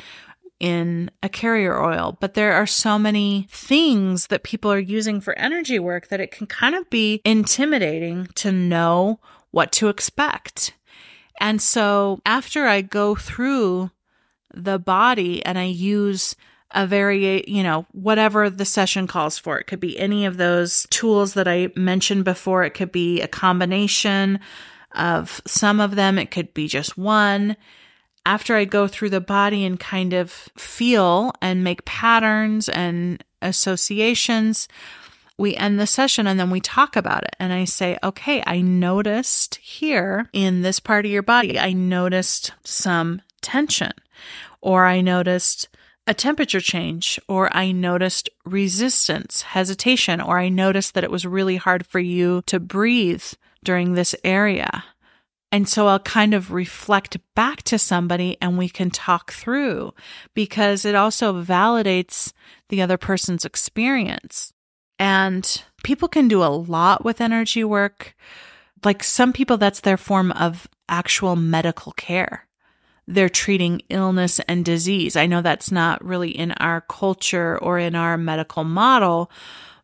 in 0.61 1.11
a 1.21 1.27
carrier 1.27 1.83
oil. 1.83 2.17
But 2.21 2.33
there 2.33 2.53
are 2.53 2.67
so 2.67 2.97
many 2.97 3.47
things 3.49 4.27
that 4.27 4.43
people 4.43 4.71
are 4.71 4.79
using 4.79 5.19
for 5.19 5.37
energy 5.37 5.79
work 5.79 6.07
that 6.07 6.21
it 6.21 6.31
can 6.31 6.47
kind 6.47 6.75
of 6.75 6.89
be 6.89 7.19
intimidating 7.25 8.27
to 8.35 8.53
know 8.53 9.19
what 9.49 9.73
to 9.73 9.89
expect. 9.89 10.73
And 11.41 11.61
so 11.61 12.21
after 12.25 12.67
I 12.67 12.81
go 12.81 13.15
through 13.15 13.91
the 14.53 14.79
body 14.79 15.43
and 15.43 15.57
I 15.57 15.65
use 15.65 16.35
a 16.73 16.87
very, 16.87 17.43
you 17.49 17.63
know, 17.63 17.85
whatever 17.91 18.49
the 18.49 18.63
session 18.63 19.07
calls 19.07 19.37
for. 19.37 19.59
It 19.59 19.65
could 19.65 19.79
be 19.79 19.99
any 19.99 20.25
of 20.25 20.37
those 20.37 20.87
tools 20.89 21.33
that 21.33 21.47
I 21.47 21.69
mentioned 21.75 22.23
before. 22.23 22.63
It 22.63 22.73
could 22.73 22.91
be 22.91 23.21
a 23.21 23.27
combination 23.27 24.39
of 24.93 25.41
some 25.45 25.81
of 25.81 25.95
them. 25.95 26.17
It 26.17 26.31
could 26.31 26.53
be 26.53 26.67
just 26.67 26.97
one. 26.97 27.57
After 28.25 28.55
I 28.55 28.65
go 28.65 28.87
through 28.87 29.09
the 29.09 29.19
body 29.19 29.65
and 29.65 29.79
kind 29.79 30.13
of 30.13 30.31
feel 30.57 31.33
and 31.41 31.63
make 31.63 31.83
patterns 31.85 32.69
and 32.69 33.21
associations, 33.41 34.67
we 35.41 35.55
end 35.55 35.79
the 35.79 35.87
session 35.87 36.27
and 36.27 36.39
then 36.39 36.51
we 36.51 36.61
talk 36.61 36.95
about 36.95 37.23
it. 37.23 37.35
And 37.39 37.51
I 37.51 37.65
say, 37.65 37.97
okay, 38.03 38.43
I 38.45 38.61
noticed 38.61 39.55
here 39.55 40.29
in 40.31 40.61
this 40.61 40.79
part 40.79 41.03
of 41.03 41.11
your 41.11 41.23
body, 41.23 41.59
I 41.59 41.73
noticed 41.73 42.53
some 42.63 43.21
tension, 43.41 43.91
or 44.61 44.85
I 44.85 45.01
noticed 45.01 45.67
a 46.05 46.13
temperature 46.13 46.61
change, 46.61 47.19
or 47.27 47.55
I 47.55 47.71
noticed 47.71 48.29
resistance, 48.45 49.41
hesitation, 49.41 50.21
or 50.21 50.39
I 50.39 50.49
noticed 50.49 50.93
that 50.93 51.03
it 51.03 51.11
was 51.11 51.25
really 51.25 51.57
hard 51.57 51.85
for 51.85 51.99
you 51.99 52.43
to 52.45 52.59
breathe 52.59 53.25
during 53.63 53.93
this 53.93 54.15
area. 54.23 54.83
And 55.51 55.67
so 55.67 55.87
I'll 55.87 55.99
kind 55.99 56.33
of 56.33 56.51
reflect 56.51 57.17
back 57.35 57.63
to 57.63 57.77
somebody 57.77 58.37
and 58.41 58.57
we 58.57 58.69
can 58.69 58.89
talk 58.89 59.33
through 59.33 59.93
because 60.33 60.85
it 60.85 60.95
also 60.95 61.43
validates 61.43 62.31
the 62.69 62.81
other 62.81 62.97
person's 62.97 63.43
experience. 63.43 64.53
And 65.01 65.63
people 65.83 66.07
can 66.07 66.27
do 66.27 66.43
a 66.43 66.53
lot 66.53 67.03
with 67.03 67.21
energy 67.21 67.63
work. 67.63 68.15
Like 68.85 69.03
some 69.03 69.33
people, 69.33 69.57
that's 69.57 69.79
their 69.79 69.97
form 69.97 70.31
of 70.33 70.67
actual 70.87 71.35
medical 71.35 71.91
care. 71.93 72.47
They're 73.07 73.27
treating 73.27 73.81
illness 73.89 74.39
and 74.41 74.63
disease. 74.63 75.15
I 75.15 75.25
know 75.25 75.41
that's 75.41 75.71
not 75.71 76.05
really 76.05 76.29
in 76.29 76.51
our 76.51 76.81
culture 76.81 77.57
or 77.63 77.79
in 77.79 77.95
our 77.95 78.15
medical 78.15 78.63
model, 78.63 79.31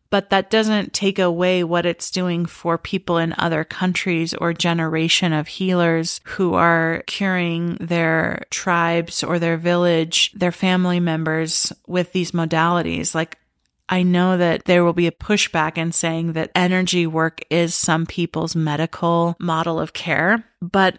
but 0.08 0.30
that 0.30 0.50
doesn't 0.50 0.92
take 0.92 1.18
away 1.18 1.64
what 1.64 1.84
it's 1.84 2.12
doing 2.12 2.46
for 2.46 2.78
people 2.78 3.18
in 3.18 3.34
other 3.38 3.64
countries 3.64 4.34
or 4.34 4.52
generation 4.52 5.32
of 5.32 5.48
healers 5.48 6.20
who 6.26 6.54
are 6.54 7.02
curing 7.08 7.74
their 7.80 8.44
tribes 8.50 9.24
or 9.24 9.40
their 9.40 9.56
village, 9.56 10.30
their 10.32 10.52
family 10.52 11.00
members 11.00 11.72
with 11.88 12.12
these 12.12 12.30
modalities. 12.30 13.16
Like 13.16 13.36
I 13.88 14.02
know 14.02 14.36
that 14.36 14.66
there 14.66 14.84
will 14.84 14.92
be 14.92 15.06
a 15.06 15.12
pushback 15.12 15.78
in 15.78 15.92
saying 15.92 16.34
that 16.34 16.50
energy 16.54 17.06
work 17.06 17.40
is 17.50 17.74
some 17.74 18.06
people's 18.06 18.54
medical 18.54 19.34
model 19.38 19.80
of 19.80 19.92
care, 19.92 20.44
but 20.60 20.98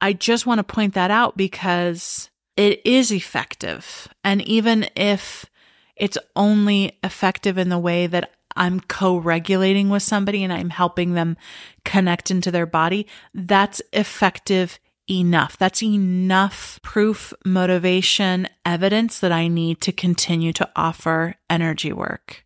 I 0.00 0.12
just 0.12 0.46
want 0.46 0.58
to 0.58 0.64
point 0.64 0.94
that 0.94 1.10
out 1.10 1.36
because 1.36 2.30
it 2.56 2.80
is 2.84 3.12
effective. 3.12 4.08
And 4.24 4.42
even 4.42 4.88
if 4.96 5.46
it's 5.94 6.18
only 6.34 6.98
effective 7.02 7.58
in 7.58 7.68
the 7.68 7.78
way 7.78 8.06
that 8.06 8.30
I'm 8.56 8.80
co 8.80 9.16
regulating 9.16 9.90
with 9.90 10.02
somebody 10.02 10.42
and 10.42 10.52
I'm 10.52 10.70
helping 10.70 11.14
them 11.14 11.36
connect 11.84 12.30
into 12.30 12.50
their 12.50 12.66
body, 12.66 13.06
that's 13.34 13.82
effective 13.92 14.78
enough. 15.10 15.56
That's 15.58 15.82
enough 15.82 16.80
proof, 16.82 17.32
motivation, 17.44 18.48
evidence 18.64 19.18
that 19.20 19.32
I 19.32 19.48
need 19.48 19.80
to 19.82 19.92
continue 19.92 20.52
to 20.54 20.68
offer 20.74 21.36
energy 21.48 21.92
work. 21.92 22.44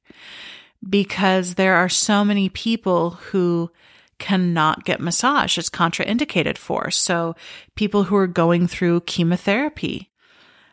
Because 0.89 1.55
there 1.55 1.75
are 1.75 1.89
so 1.89 2.25
many 2.25 2.49
people 2.49 3.11
who 3.11 3.71
cannot 4.19 4.85
get 4.85 5.01
massage. 5.01 5.59
It's 5.59 5.71
contraindicated 5.71 6.59
for. 6.59 6.91
So 6.91 7.35
people 7.75 8.05
who 8.05 8.17
are 8.17 8.27
going 8.27 8.67
through 8.67 9.03
chemotherapy, 9.03 10.11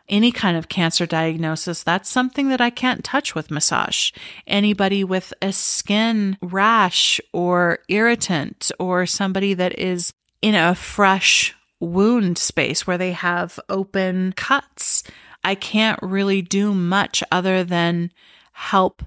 any 0.08 0.32
kind 0.32 0.56
of 0.56 0.68
cancer 0.68 1.06
diagnosis, 1.06 1.82
that's 1.82 2.08
something 2.08 2.48
that 2.48 2.60
I 2.60 2.70
can't 2.70 3.04
touch 3.04 3.34
with 3.34 3.50
massage. 3.50 4.12
Anybody 4.46 5.04
with 5.04 5.34
a 5.42 5.52
skin 5.52 6.38
rash 6.40 7.20
or 7.32 7.80
irritant 7.88 8.70
or 8.78 9.04
somebody 9.06 9.54
that 9.54 9.78
is 9.78 10.12
in 10.40 10.54
a 10.54 10.74
fresh 10.74 11.54
wound 11.80 12.38
space 12.38 12.86
where 12.86 12.98
they 12.98 13.12
have 13.12 13.58
open 13.68 14.32
cuts, 14.32 15.02
I 15.44 15.54
can't 15.54 15.98
really 16.02 16.42
do 16.42 16.74
much 16.74 17.22
other 17.30 17.64
than 17.64 18.12
help 18.52 19.02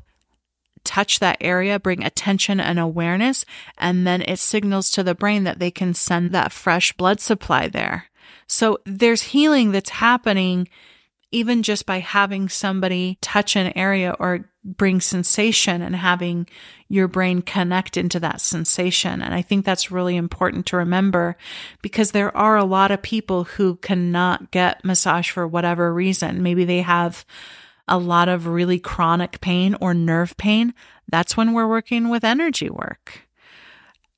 touch 0.84 1.20
that 1.20 1.38
area, 1.42 1.80
bring 1.80 2.04
attention 2.04 2.60
and 2.60 2.80
awareness, 2.80 3.46
and 3.78 4.08
then 4.08 4.22
it 4.24 4.40
signals 4.40 4.90
to 4.92 5.04
the 5.04 5.16
brain 5.16 5.44
that 5.44 5.60
they 5.60 5.72
can 5.72 5.94
send 5.94 6.32
that 6.32 6.52
fresh 6.52 6.94
blood 6.94 7.20
supply 7.20 7.68
there. 7.68 8.06
So 8.48 8.80
there's 8.86 9.22
healing 9.24 9.72
that's 9.72 9.92
happening 9.92 10.68
even 11.32 11.64
just 11.64 11.86
by 11.86 12.00
having 12.00 12.50
somebody 12.50 13.18
touch 13.22 13.56
an 13.56 13.72
area 13.78 14.16
or 14.20 14.50
bring 14.64 15.02
sensation 15.02 15.82
and 15.82 15.96
having 15.96 16.48
your 16.88 17.08
brain 17.08 17.42
connect 17.42 17.98
into 17.98 18.20
that 18.20 18.42
sensation. 18.42 19.22
And 19.22 19.34
I 19.34 19.42
think 19.42 19.66
that's 19.66 19.92
really 19.92 20.16
important 20.16 20.66
to 20.68 20.78
remember 20.78 21.36
because 21.82 22.12
there 22.12 22.36
are 22.38 22.58
a 22.58 22.66
lot 22.66 22.92
of 22.92 23.02
people 23.02 23.46
who 23.46 23.78
cannot 23.78 24.52
get 24.52 24.86
massage 24.86 25.32
for 25.32 25.48
whatever 25.48 25.94
reason. 25.94 26.44
Maybe 26.44 26.64
they 26.66 26.82
have 26.82 27.26
a 27.88 27.98
lot 27.98 28.30
of 28.30 28.48
really 28.48 28.80
chronic 28.80 29.42
pain 29.42 29.76
or 29.82 29.94
nerve 29.94 30.38
pain, 30.38 30.74
that's 31.10 31.36
when 31.36 31.54
we're 31.54 31.68
working 31.68 32.10
with 32.10 32.24
energy 32.24 32.70
work. 32.70 33.28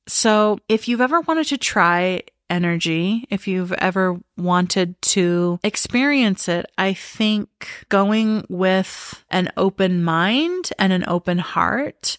So 0.06 0.58
if 0.68 0.86
you've 0.86 1.00
ever 1.00 1.20
wanted 1.22 1.46
to 1.48 1.58
try 1.58 2.22
energy, 2.50 3.26
if 3.30 3.48
you've 3.48 3.72
ever 3.72 4.20
wanted 4.36 5.00
to 5.02 5.58
experience 5.62 6.48
it, 6.48 6.66
I 6.78 6.94
think 6.94 7.86
going 7.88 8.44
with 8.48 9.24
an 9.30 9.50
open 9.56 10.04
mind 10.04 10.70
and 10.78 10.92
an 10.92 11.04
open 11.06 11.38
heart 11.38 12.18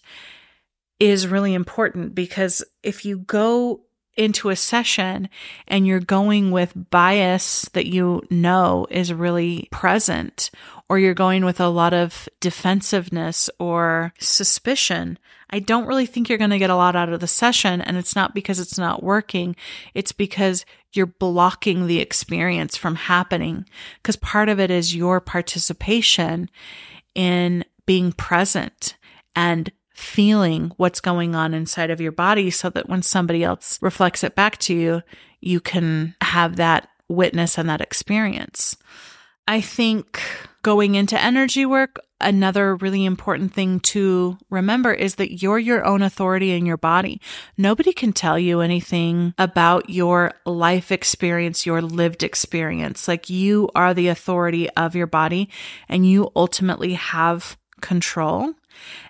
is 0.99 1.27
really 1.27 1.53
important 1.53 2.15
because 2.15 2.63
if 2.81 3.05
you 3.05 3.19
go 3.19 3.84
into 4.17 4.49
a 4.49 4.55
session 4.55 5.29
and 5.67 5.85
you're 5.85 5.99
going 5.99 6.51
with 6.51 6.89
bias 6.89 7.69
that 7.73 7.87
you 7.87 8.23
know 8.29 8.87
is 8.89 9.13
really 9.13 9.67
present 9.71 10.51
or 10.89 10.99
you're 10.99 11.13
going 11.13 11.43
with 11.43 11.59
a 11.59 11.67
lot 11.67 11.93
of 11.93 12.29
defensiveness 12.39 13.49
or 13.59 14.13
suspicion, 14.19 15.17
I 15.49 15.59
don't 15.59 15.87
really 15.87 16.05
think 16.05 16.29
you're 16.29 16.37
going 16.37 16.51
to 16.51 16.59
get 16.59 16.69
a 16.69 16.75
lot 16.75 16.95
out 16.95 17.09
of 17.09 17.19
the 17.19 17.27
session. 17.27 17.81
And 17.81 17.97
it's 17.97 18.15
not 18.15 18.35
because 18.35 18.59
it's 18.59 18.77
not 18.77 19.03
working. 19.03 19.55
It's 19.93 20.11
because 20.11 20.65
you're 20.93 21.05
blocking 21.05 21.87
the 21.87 21.99
experience 21.99 22.77
from 22.77 22.95
happening. 22.95 23.65
Because 23.97 24.15
part 24.15 24.49
of 24.49 24.59
it 24.59 24.69
is 24.69 24.95
your 24.95 25.19
participation 25.19 26.49
in 27.15 27.65
being 27.85 28.11
present 28.11 28.95
and 29.35 29.71
feeling 29.95 30.71
what's 30.75 30.99
going 30.99 31.35
on 31.35 31.53
inside 31.53 31.89
of 31.89 32.01
your 32.01 32.11
body 32.11 32.51
so 32.51 32.69
that 32.69 32.89
when 32.89 33.01
somebody 33.01 33.43
else 33.43 33.79
reflects 33.81 34.23
it 34.23 34.35
back 34.35 34.57
to 34.57 34.73
you, 34.73 35.01
you 35.39 35.59
can 35.59 36.15
have 36.21 36.57
that 36.57 36.89
witness 37.07 37.57
and 37.57 37.69
that 37.69 37.81
experience. 37.81 38.75
I 39.47 39.61
think 39.61 40.21
going 40.63 40.95
into 40.95 41.21
energy 41.21 41.65
work, 41.65 41.99
another 42.19 42.75
really 42.75 43.05
important 43.05 43.53
thing 43.53 43.79
to 43.79 44.37
remember 44.49 44.91
is 44.91 45.15
that 45.15 45.41
you're 45.41 45.59
your 45.59 45.85
own 45.85 46.01
authority 46.01 46.51
in 46.51 46.65
your 46.65 46.77
body. 46.77 47.21
Nobody 47.57 47.93
can 47.93 48.11
tell 48.11 48.39
you 48.39 48.61
anything 48.61 49.33
about 49.37 49.89
your 49.89 50.33
life 50.45 50.91
experience, 50.91 51.65
your 51.65 51.81
lived 51.81 52.23
experience. 52.23 53.07
Like 53.07 53.29
you 53.29 53.69
are 53.75 53.93
the 53.93 54.07
authority 54.07 54.69
of 54.71 54.95
your 54.95 55.07
body 55.07 55.49
and 55.87 56.05
you 56.05 56.31
ultimately 56.35 56.93
have 56.93 57.57
control. 57.81 58.55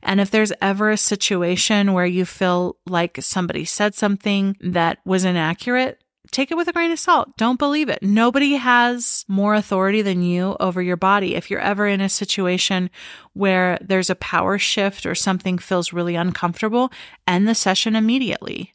And 0.02 0.20
if 0.20 0.32
there's 0.32 0.54
ever 0.62 0.90
a 0.90 0.98
situation 0.98 1.94
where 1.94 2.06
you 2.06 2.26
feel 2.26 2.78
like 2.86 3.18
somebody 3.22 3.66
said 3.66 3.96
something 3.96 4.58
that 4.62 5.00
was 5.06 5.24
inaccurate, 5.24 6.02
take 6.32 6.52
it 6.52 6.58
with 6.58 6.68
a 6.68 6.74
grain 6.74 6.92
of 6.92 7.00
salt. 7.00 7.38
Don't 7.38 7.60
believe 7.60 7.90
it. 7.90 8.02
Nobody 8.02 8.54
has 8.56 9.26
more 9.28 9.56
authority 9.56 10.02
than 10.02 10.22
you 10.22 10.56
over 10.60 10.82
your 10.82 10.98
body. 10.98 11.36
If 11.36 11.50
you're 11.50 11.60
ever 11.60 11.88
in 11.88 12.02
a 12.02 12.10
situation 12.10 12.90
where 13.34 13.78
there's 13.82 14.10
a 14.10 14.16
power 14.16 14.58
shift 14.58 15.06
or 15.06 15.16
something 15.16 15.58
feels 15.58 15.94
really 15.94 16.16
uncomfortable, 16.16 16.92
end 17.28 17.48
the 17.48 17.56
session 17.56 17.96
immediately. 17.96 18.74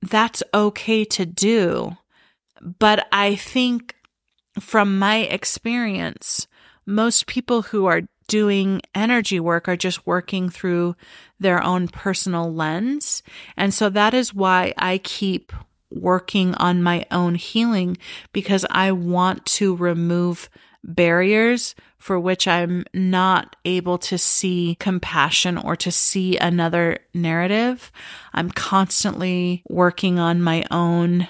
That's 0.00 0.42
okay 0.54 1.04
to 1.06 1.26
do. 1.26 1.96
But 2.60 3.06
I 3.12 3.36
think 3.36 3.94
from 4.60 4.98
my 4.98 5.18
experience, 5.18 6.46
most 6.86 7.26
people 7.26 7.62
who 7.62 7.86
are 7.86 8.02
doing 8.32 8.80
energy 8.94 9.38
work 9.38 9.68
are 9.68 9.76
just 9.76 10.06
working 10.06 10.48
through 10.48 10.96
their 11.38 11.62
own 11.62 11.86
personal 11.86 12.50
lens. 12.50 13.22
And 13.58 13.74
so 13.74 13.90
that 13.90 14.14
is 14.14 14.32
why 14.32 14.72
I 14.78 14.96
keep 15.04 15.52
working 15.90 16.54
on 16.54 16.82
my 16.82 17.04
own 17.10 17.34
healing 17.34 17.98
because 18.32 18.64
I 18.70 18.90
want 18.90 19.44
to 19.60 19.76
remove 19.76 20.48
barriers 20.82 21.74
for 21.98 22.18
which 22.18 22.48
I'm 22.48 22.86
not 22.94 23.54
able 23.66 23.98
to 23.98 24.16
see 24.16 24.78
compassion 24.80 25.58
or 25.58 25.76
to 25.76 25.92
see 25.92 26.38
another 26.38 27.00
narrative. 27.12 27.92
I'm 28.32 28.50
constantly 28.50 29.62
working 29.68 30.18
on 30.18 30.40
my 30.40 30.64
own 30.70 31.28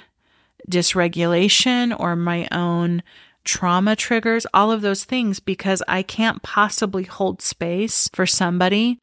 dysregulation 0.70 1.98
or 1.98 2.14
my 2.14 2.46
own 2.52 3.02
trauma 3.44 3.96
triggers, 3.96 4.46
all 4.55 4.70
of 4.70 4.83
those 4.83 5.05
things, 5.05 5.40
because 5.40 5.83
I 5.88 6.02
can't 6.02 6.42
possibly 6.42 7.05
hold 7.05 7.42
space 7.42 8.09
for 8.12 8.26
somebody 8.26 8.98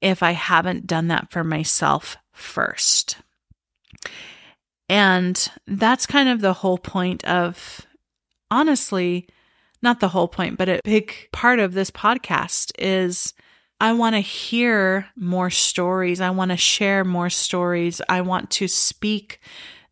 if 0.00 0.22
I 0.22 0.32
haven't 0.32 0.86
done 0.86 1.08
that 1.08 1.30
for 1.30 1.42
myself 1.42 2.16
first. 2.32 3.18
And 4.88 5.48
that's 5.66 6.06
kind 6.06 6.28
of 6.28 6.40
the 6.40 6.54
whole 6.54 6.78
point 6.78 7.24
of, 7.24 7.86
honestly, 8.50 9.28
not 9.82 10.00
the 10.00 10.08
whole 10.08 10.28
point, 10.28 10.58
but 10.58 10.68
a 10.68 10.80
big 10.84 11.14
part 11.32 11.58
of 11.58 11.74
this 11.74 11.90
podcast 11.90 12.72
is 12.78 13.34
I 13.80 13.92
want 13.92 14.16
to 14.16 14.20
hear 14.20 15.06
more 15.16 15.50
stories. 15.50 16.20
I 16.20 16.30
want 16.30 16.50
to 16.50 16.56
share 16.56 17.04
more 17.04 17.30
stories. 17.30 18.00
I 18.08 18.22
want 18.22 18.50
to 18.52 18.66
speak 18.66 19.40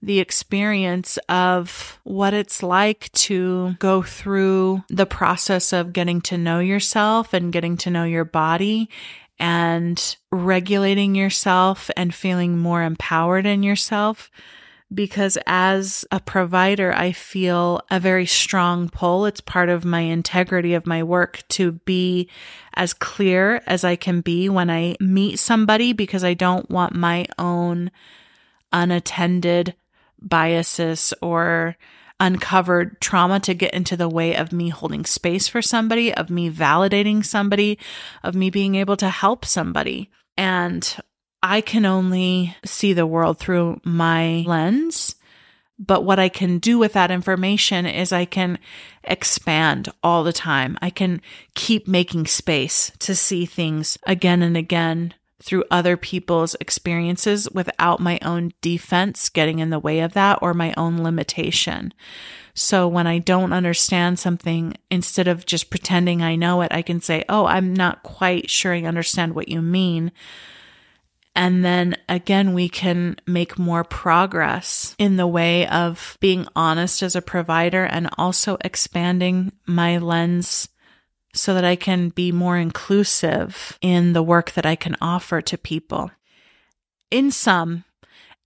the 0.02 0.20
experience 0.20 1.18
of 1.28 1.98
what 2.04 2.34
it's 2.34 2.62
like 2.62 3.10
to 3.12 3.74
go 3.78 4.02
through 4.02 4.84
the 4.88 5.06
process 5.06 5.72
of 5.72 5.92
getting 5.92 6.20
to 6.20 6.38
know 6.38 6.58
yourself 6.58 7.32
and 7.32 7.52
getting 7.52 7.76
to 7.78 7.90
know 7.90 8.04
your 8.04 8.24
body 8.24 8.88
and 9.38 10.16
regulating 10.30 11.14
yourself 11.14 11.90
and 11.96 12.14
feeling 12.14 12.58
more 12.58 12.82
empowered 12.82 13.46
in 13.46 13.62
yourself 13.62 14.30
because 14.92 15.36
as 15.46 16.04
a 16.12 16.20
provider, 16.20 16.92
I 16.92 17.12
feel 17.12 17.80
a 17.90 17.98
very 17.98 18.26
strong 18.26 18.88
pull. 18.88 19.26
It's 19.26 19.40
part 19.40 19.68
of 19.68 19.84
my 19.84 20.00
integrity 20.00 20.74
of 20.74 20.86
my 20.86 21.02
work 21.02 21.42
to 21.50 21.72
be 21.72 22.30
as 22.74 22.94
clear 22.94 23.62
as 23.66 23.82
I 23.82 23.96
can 23.96 24.20
be 24.20 24.48
when 24.48 24.70
I 24.70 24.96
meet 25.00 25.38
somebody 25.38 25.92
because 25.92 26.22
I 26.22 26.34
don't 26.34 26.70
want 26.70 26.94
my 26.94 27.26
own 27.38 27.90
unattended 28.72 29.74
biases 30.28 31.14
or 31.22 31.76
uncovered 32.18 33.00
trauma 33.00 33.40
to 33.40 33.54
get 33.54 33.74
into 33.74 33.96
the 33.96 34.08
way 34.08 34.34
of 34.34 34.52
me 34.52 34.70
holding 34.70 35.04
space 35.04 35.48
for 35.48 35.60
somebody, 35.60 36.12
of 36.12 36.30
me 36.30 36.50
validating 36.50 37.24
somebody, 37.24 37.78
of 38.22 38.34
me 38.34 38.50
being 38.50 38.74
able 38.74 38.96
to 38.96 39.08
help 39.08 39.44
somebody. 39.44 40.10
And 40.36 40.96
I 41.42 41.60
can 41.60 41.84
only 41.84 42.56
see 42.64 42.92
the 42.92 43.06
world 43.06 43.38
through 43.38 43.80
my 43.84 44.44
lens. 44.46 45.14
But 45.78 46.04
what 46.04 46.18
I 46.18 46.30
can 46.30 46.58
do 46.58 46.78
with 46.78 46.94
that 46.94 47.10
information 47.10 47.84
is 47.84 48.10
I 48.10 48.24
can 48.24 48.58
expand 49.04 49.90
all 50.02 50.24
the 50.24 50.32
time. 50.32 50.78
I 50.80 50.88
can 50.88 51.20
keep 51.54 51.86
making 51.86 52.26
space 52.26 52.92
to 53.00 53.14
see 53.14 53.44
things 53.44 53.98
again 54.06 54.42
and 54.42 54.56
again 54.56 55.12
through 55.42 55.64
other 55.70 55.96
people's 55.96 56.54
experiences 56.60 57.50
without 57.50 58.00
my 58.00 58.18
own 58.22 58.52
defense 58.60 59.28
getting 59.28 59.58
in 59.58 59.70
the 59.70 59.78
way 59.78 60.00
of 60.00 60.14
that 60.14 60.38
or 60.40 60.54
my 60.54 60.72
own 60.76 61.02
limitation. 61.02 61.92
So 62.54 62.88
when 62.88 63.06
I 63.06 63.18
don't 63.18 63.52
understand 63.52 64.18
something, 64.18 64.74
instead 64.90 65.28
of 65.28 65.44
just 65.44 65.68
pretending 65.68 66.22
I 66.22 66.36
know 66.36 66.62
it, 66.62 66.72
I 66.72 66.80
can 66.80 67.02
say, 67.02 67.22
Oh, 67.28 67.44
I'm 67.44 67.74
not 67.74 68.02
quite 68.02 68.48
sure 68.48 68.72
I 68.72 68.82
understand 68.82 69.34
what 69.34 69.48
you 69.48 69.60
mean. 69.60 70.10
And 71.34 71.62
then 71.62 71.98
again, 72.08 72.54
we 72.54 72.70
can 72.70 73.16
make 73.26 73.58
more 73.58 73.84
progress 73.84 74.96
in 74.98 75.16
the 75.16 75.26
way 75.26 75.66
of 75.68 76.16
being 76.18 76.48
honest 76.56 77.02
as 77.02 77.14
a 77.14 77.20
provider 77.20 77.84
and 77.84 78.08
also 78.16 78.56
expanding 78.62 79.52
my 79.66 79.98
lens 79.98 80.70
so 81.36 81.54
that 81.54 81.64
I 81.64 81.76
can 81.76 82.08
be 82.08 82.32
more 82.32 82.56
inclusive 82.56 83.78
in 83.80 84.12
the 84.12 84.22
work 84.22 84.52
that 84.52 84.66
I 84.66 84.74
can 84.76 84.96
offer 85.00 85.40
to 85.42 85.58
people. 85.58 86.10
In 87.10 87.30
sum, 87.30 87.84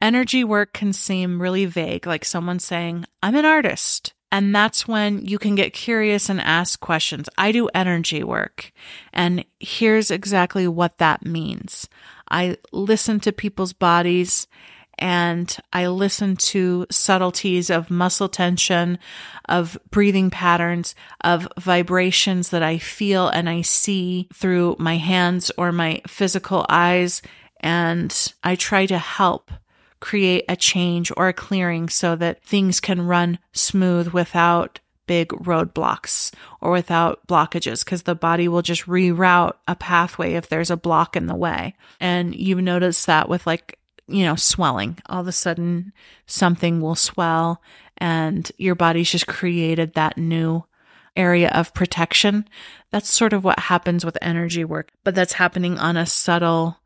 energy 0.02 0.44
work 0.44 0.72
can 0.72 0.92
seem 0.92 1.40
really 1.40 1.66
vague, 1.66 2.06
like 2.06 2.24
someone 2.24 2.58
saying, 2.58 3.06
I'm 3.22 3.36
an 3.36 3.44
artist. 3.44 4.12
And 4.32 4.54
that's 4.54 4.86
when 4.86 5.24
you 5.24 5.38
can 5.38 5.56
get 5.56 5.72
curious 5.72 6.28
and 6.28 6.40
ask 6.40 6.78
questions. 6.78 7.28
I 7.36 7.50
do 7.50 7.68
energy 7.74 8.22
work, 8.22 8.70
and 9.12 9.44
here's 9.58 10.10
exactly 10.10 10.68
what 10.68 10.98
that 10.98 11.26
means. 11.26 11.88
I 12.30 12.58
listen 12.70 13.18
to 13.20 13.32
people's 13.32 13.72
bodies 13.72 14.46
and 15.00 15.56
I 15.72 15.86
listen 15.86 16.36
to 16.36 16.86
subtleties 16.90 17.70
of 17.70 17.90
muscle 17.90 18.28
tension, 18.28 18.98
of 19.48 19.78
breathing 19.90 20.30
patterns, 20.30 20.94
of 21.22 21.48
vibrations 21.58 22.50
that 22.50 22.62
I 22.62 22.78
feel 22.78 23.28
and 23.28 23.48
I 23.48 23.62
see 23.62 24.28
through 24.34 24.76
my 24.78 24.98
hands 24.98 25.50
or 25.56 25.72
my 25.72 26.02
physical 26.06 26.66
eyes. 26.68 27.22
And 27.60 28.14
I 28.44 28.56
try 28.56 28.86
to 28.86 28.98
help 28.98 29.50
create 30.00 30.44
a 30.48 30.56
change 30.56 31.10
or 31.16 31.28
a 31.28 31.32
clearing 31.32 31.88
so 31.88 32.16
that 32.16 32.42
things 32.44 32.80
can 32.80 33.06
run 33.06 33.38
smooth 33.52 34.08
without 34.08 34.80
big 35.06 35.30
roadblocks 35.30 36.32
or 36.60 36.70
without 36.70 37.26
blockages 37.26 37.84
because 37.84 38.04
the 38.04 38.14
body 38.14 38.46
will 38.46 38.62
just 38.62 38.86
reroute 38.86 39.54
a 39.66 39.74
pathway 39.74 40.34
if 40.34 40.48
there's 40.48 40.70
a 40.70 40.76
block 40.76 41.16
in 41.16 41.26
the 41.26 41.34
way. 41.34 41.74
And 41.98 42.32
you 42.34 42.62
notice 42.62 43.06
that 43.06 43.28
with 43.28 43.46
like, 43.46 43.79
you 44.10 44.24
know, 44.24 44.36
swelling. 44.36 44.98
All 45.06 45.20
of 45.20 45.28
a 45.28 45.32
sudden 45.32 45.92
something 46.26 46.80
will 46.80 46.94
swell 46.94 47.62
and 47.98 48.50
your 48.56 48.74
body's 48.74 49.10
just 49.10 49.26
created 49.26 49.94
that 49.94 50.16
new 50.16 50.64
area 51.16 51.50
of 51.50 51.74
protection. 51.74 52.48
That's 52.90 53.08
sort 53.08 53.32
of 53.32 53.44
what 53.44 53.58
happens 53.58 54.04
with 54.04 54.18
energy 54.22 54.64
work, 54.64 54.90
but 55.04 55.14
that's 55.14 55.34
happening 55.34 55.78
on 55.78 55.96
a 55.96 56.06
subtle 56.06 56.79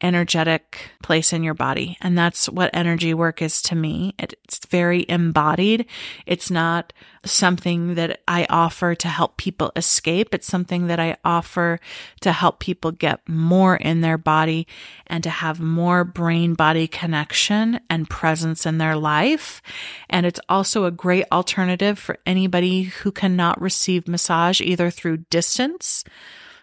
energetic 0.00 0.92
place 1.02 1.32
in 1.32 1.42
your 1.42 1.54
body. 1.54 1.96
And 2.00 2.16
that's 2.16 2.48
what 2.48 2.70
energy 2.72 3.12
work 3.14 3.42
is 3.42 3.60
to 3.62 3.74
me. 3.74 4.14
It's 4.18 4.64
very 4.66 5.04
embodied. 5.08 5.86
It's 6.26 6.50
not 6.50 6.92
something 7.24 7.94
that 7.96 8.20
I 8.26 8.46
offer 8.48 8.94
to 8.94 9.08
help 9.08 9.36
people 9.36 9.72
escape. 9.76 10.34
It's 10.34 10.46
something 10.46 10.86
that 10.86 10.98
I 10.98 11.16
offer 11.24 11.78
to 12.20 12.32
help 12.32 12.60
people 12.60 12.92
get 12.92 13.28
more 13.28 13.76
in 13.76 14.00
their 14.00 14.16
body 14.18 14.66
and 15.06 15.22
to 15.24 15.30
have 15.30 15.60
more 15.60 16.04
brain 16.04 16.54
body 16.54 16.88
connection 16.88 17.80
and 17.90 18.08
presence 18.08 18.64
in 18.64 18.78
their 18.78 18.96
life. 18.96 19.60
And 20.08 20.24
it's 20.24 20.40
also 20.48 20.84
a 20.84 20.90
great 20.90 21.26
alternative 21.30 21.98
for 21.98 22.18
anybody 22.24 22.84
who 22.84 23.12
cannot 23.12 23.60
receive 23.60 24.08
massage 24.08 24.60
either 24.60 24.90
through 24.90 25.18
distance 25.28 26.04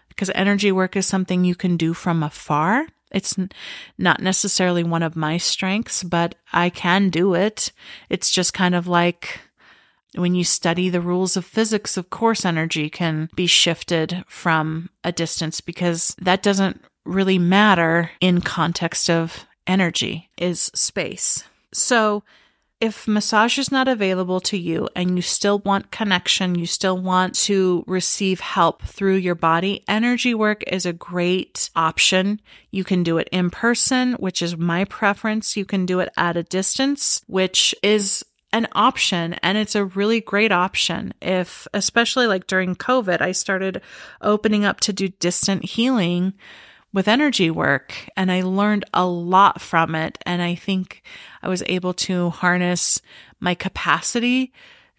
because 0.08 0.30
energy 0.34 0.72
work 0.72 0.96
is 0.96 1.06
something 1.06 1.44
you 1.44 1.54
can 1.54 1.76
do 1.76 1.94
from 1.94 2.24
afar 2.24 2.86
it's 3.10 3.36
not 3.96 4.22
necessarily 4.22 4.82
one 4.84 5.02
of 5.02 5.16
my 5.16 5.36
strengths, 5.36 6.02
but 6.02 6.34
I 6.52 6.70
can 6.70 7.10
do 7.10 7.34
it. 7.34 7.72
It's 8.08 8.30
just 8.30 8.54
kind 8.54 8.74
of 8.74 8.86
like 8.86 9.40
when 10.14 10.34
you 10.34 10.44
study 10.44 10.88
the 10.88 11.00
rules 11.00 11.36
of 11.36 11.44
physics, 11.44 11.96
of 11.96 12.10
course, 12.10 12.44
energy 12.44 12.88
can 12.88 13.28
be 13.34 13.46
shifted 13.46 14.24
from 14.26 14.90
a 15.04 15.12
distance 15.12 15.60
because 15.60 16.14
that 16.20 16.42
doesn't 16.42 16.82
really 17.04 17.38
matter 17.38 18.10
in 18.20 18.40
context 18.40 19.08
of 19.08 19.46
energy 19.66 20.30
is 20.36 20.70
space. 20.74 21.44
So 21.72 22.22
if 22.80 23.08
massage 23.08 23.58
is 23.58 23.72
not 23.72 23.88
available 23.88 24.40
to 24.40 24.56
you 24.56 24.88
and 24.94 25.16
you 25.16 25.22
still 25.22 25.58
want 25.60 25.90
connection, 25.90 26.54
you 26.54 26.66
still 26.66 26.96
want 26.96 27.34
to 27.34 27.82
receive 27.86 28.38
help 28.38 28.82
through 28.82 29.16
your 29.16 29.34
body, 29.34 29.82
energy 29.88 30.32
work 30.32 30.62
is 30.66 30.86
a 30.86 30.92
great 30.92 31.70
option. 31.74 32.40
You 32.70 32.84
can 32.84 33.02
do 33.02 33.18
it 33.18 33.28
in 33.32 33.50
person, 33.50 34.12
which 34.14 34.42
is 34.42 34.56
my 34.56 34.84
preference. 34.84 35.56
You 35.56 35.64
can 35.64 35.86
do 35.86 35.98
it 35.98 36.10
at 36.16 36.36
a 36.36 36.44
distance, 36.44 37.22
which 37.26 37.74
is 37.82 38.24
an 38.52 38.66
option 38.72 39.34
and 39.42 39.58
it's 39.58 39.74
a 39.74 39.84
really 39.84 40.22
great 40.22 40.50
option 40.50 41.12
if 41.20 41.68
especially 41.74 42.26
like 42.26 42.46
during 42.46 42.74
covid 42.74 43.20
i 43.20 43.30
started 43.30 43.82
opening 44.22 44.64
up 44.64 44.80
to 44.80 44.90
do 44.90 45.08
distant 45.08 45.62
healing 45.62 46.32
with 46.92 47.08
energy 47.08 47.50
work 47.50 48.08
and 48.16 48.32
I 48.32 48.42
learned 48.42 48.84
a 48.94 49.06
lot 49.06 49.60
from 49.60 49.94
it. 49.94 50.18
And 50.24 50.40
I 50.40 50.54
think 50.54 51.02
I 51.42 51.48
was 51.48 51.62
able 51.66 51.94
to 51.94 52.30
harness 52.30 53.00
my 53.40 53.54
capacity 53.54 54.52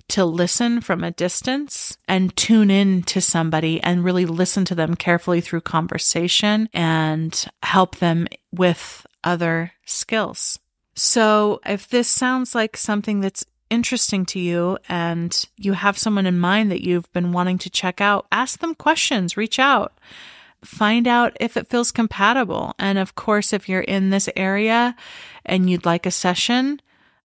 to 0.10 0.26
listen 0.26 0.82
from 0.82 1.04
a 1.04 1.12
distance 1.12 1.98
and 2.08 2.36
tune 2.36 2.72
in 2.72 3.04
to 3.04 3.22
somebody 3.22 3.82
and 3.82 4.04
really 4.04 4.26
listen 4.26 4.66
to 4.66 4.76
them 4.76 4.96
carefully 4.96 5.40
through 5.40 5.62
conversation 5.62 6.68
and 6.74 7.46
help 7.62 7.98
them 7.98 8.28
with 8.52 9.06
other 9.24 9.72
skills. 9.86 10.60
So 10.96 11.62
if 11.66 11.88
this 11.88 12.08
sounds 12.08 12.56
like 12.56 12.76
something 12.76 13.20
that's 13.20 13.46
interesting 13.70 14.26
to 14.26 14.40
you 14.40 14.80
and 14.90 15.46
you 15.58 15.74
have 15.74 15.98
someone 15.98 16.26
in 16.26 16.40
mind 16.40 16.72
that 16.72 16.84
you've 16.84 17.12
been 17.14 17.32
wanting 17.32 17.60
to 17.60 17.70
check 17.70 18.02
out, 18.02 18.26
ask 18.32 18.60
them 18.60 18.74
questions, 18.74 19.38
reach 19.38 19.60
out 19.60 19.94
find 20.64 21.08
out 21.08 21.36
if 21.40 21.58
it 21.58 21.68
feels 21.68 21.92
compatible. 21.92 22.74
And 22.80 22.98
of 22.98 23.16
course, 23.16 23.54
if 23.54 23.70
you're 23.70 23.82
in 23.82 24.10
this 24.10 24.30
area 24.36 24.96
and 25.46 25.70
you'd 25.70 25.86
like 25.86 26.06
a 26.06 26.12
session, 26.12 26.82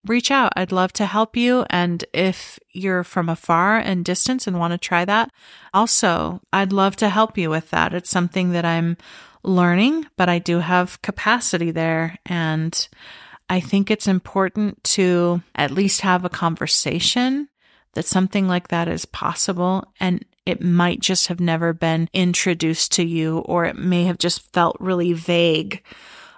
reach 0.07 0.31
out. 0.31 0.53
I'd 0.57 0.73
love 0.73 0.93
to 0.95 1.07
help 1.07 1.37
you. 1.37 1.65
And 1.71 2.05
if 2.13 2.59
you're 2.73 3.05
from 3.05 3.29
afar 3.29 3.79
and 3.79 4.05
distance 4.05 4.47
and 4.47 4.59
want 4.59 4.73
to 4.73 4.79
try 4.79 5.05
that, 5.05 5.31
also, 5.73 6.41
I'd 6.53 6.73
love 6.73 6.97
to 6.97 7.09
help 7.09 7.39
you 7.39 7.51
with 7.51 7.71
that. 7.71 7.95
It's 7.95 8.11
something 8.11 8.53
that 8.53 8.65
I'm 8.65 8.97
learning, 9.43 10.07
but 10.17 10.29
I 10.29 10.39
do 10.39 10.61
have 10.61 11.01
capacity 11.03 11.71
there. 11.71 12.19
And 12.27 12.89
I 13.49 13.61
think 13.61 13.91
it's 13.91 14.09
important 14.09 14.83
to 14.85 15.43
at 15.55 15.71
least 15.71 16.01
have 16.03 16.25
a 16.25 16.31
conversation 16.31 17.49
that 17.95 18.05
something 18.05 18.49
like 18.49 18.69
that 18.69 18.89
is 18.89 19.05
possible. 19.05 19.93
And 20.01 20.25
it 20.47 20.63
might 20.63 21.01
just 21.01 21.29
have 21.29 21.41
never 21.41 21.73
been 21.73 22.09
introduced 22.13 22.93
to 22.93 23.05
you, 23.05 23.39
or 23.39 23.65
it 23.65 23.77
may 23.77 24.05
have 24.05 24.19
just 24.19 24.53
felt 24.53 24.77
really 24.79 25.13
vague 25.13 25.83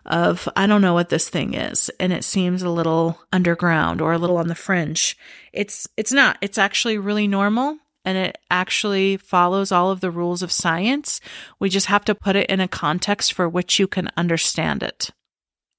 of, 0.04 0.48
I 0.54 0.66
don't 0.66 0.82
know 0.82 0.94
what 0.94 1.08
this 1.08 1.28
thing 1.28 1.54
is. 1.54 1.90
And 1.98 2.12
it 2.12 2.24
seems 2.24 2.62
a 2.62 2.70
little 2.70 3.18
underground 3.32 4.00
or 4.00 4.12
a 4.12 4.18
little 4.18 4.36
on 4.36 4.48
the 4.48 4.54
fringe. 4.54 5.16
It's, 5.52 5.88
it's 5.96 6.12
not. 6.12 6.38
It's 6.40 6.58
actually 6.58 6.98
really 6.98 7.26
normal 7.26 7.78
and 8.04 8.16
it 8.16 8.38
actually 8.50 9.16
follows 9.16 9.72
all 9.72 9.90
of 9.90 10.00
the 10.00 10.12
rules 10.12 10.42
of 10.42 10.52
science. 10.52 11.20
We 11.58 11.68
just 11.68 11.86
have 11.86 12.04
to 12.04 12.14
put 12.14 12.36
it 12.36 12.48
in 12.48 12.60
a 12.60 12.68
context 12.68 13.32
for 13.32 13.48
which 13.48 13.80
you 13.80 13.88
can 13.88 14.08
understand 14.16 14.84
it. 14.84 15.10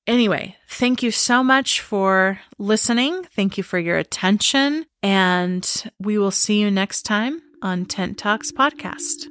Anyway, 0.05 0.57
thank 0.69 1.01
you 1.01 1.11
so 1.11 1.43
much 1.43 1.79
for 1.79 2.39
listening. 2.57 3.23
Thank 3.23 3.57
you 3.57 3.63
for 3.63 3.79
your 3.79 3.97
attention. 3.97 4.85
And 5.01 5.91
we 5.99 6.17
will 6.17 6.31
see 6.31 6.59
you 6.59 6.69
next 6.69 7.03
time 7.03 7.41
on 7.61 7.85
Tent 7.85 8.17
Talks 8.17 8.51
Podcast. 8.51 9.27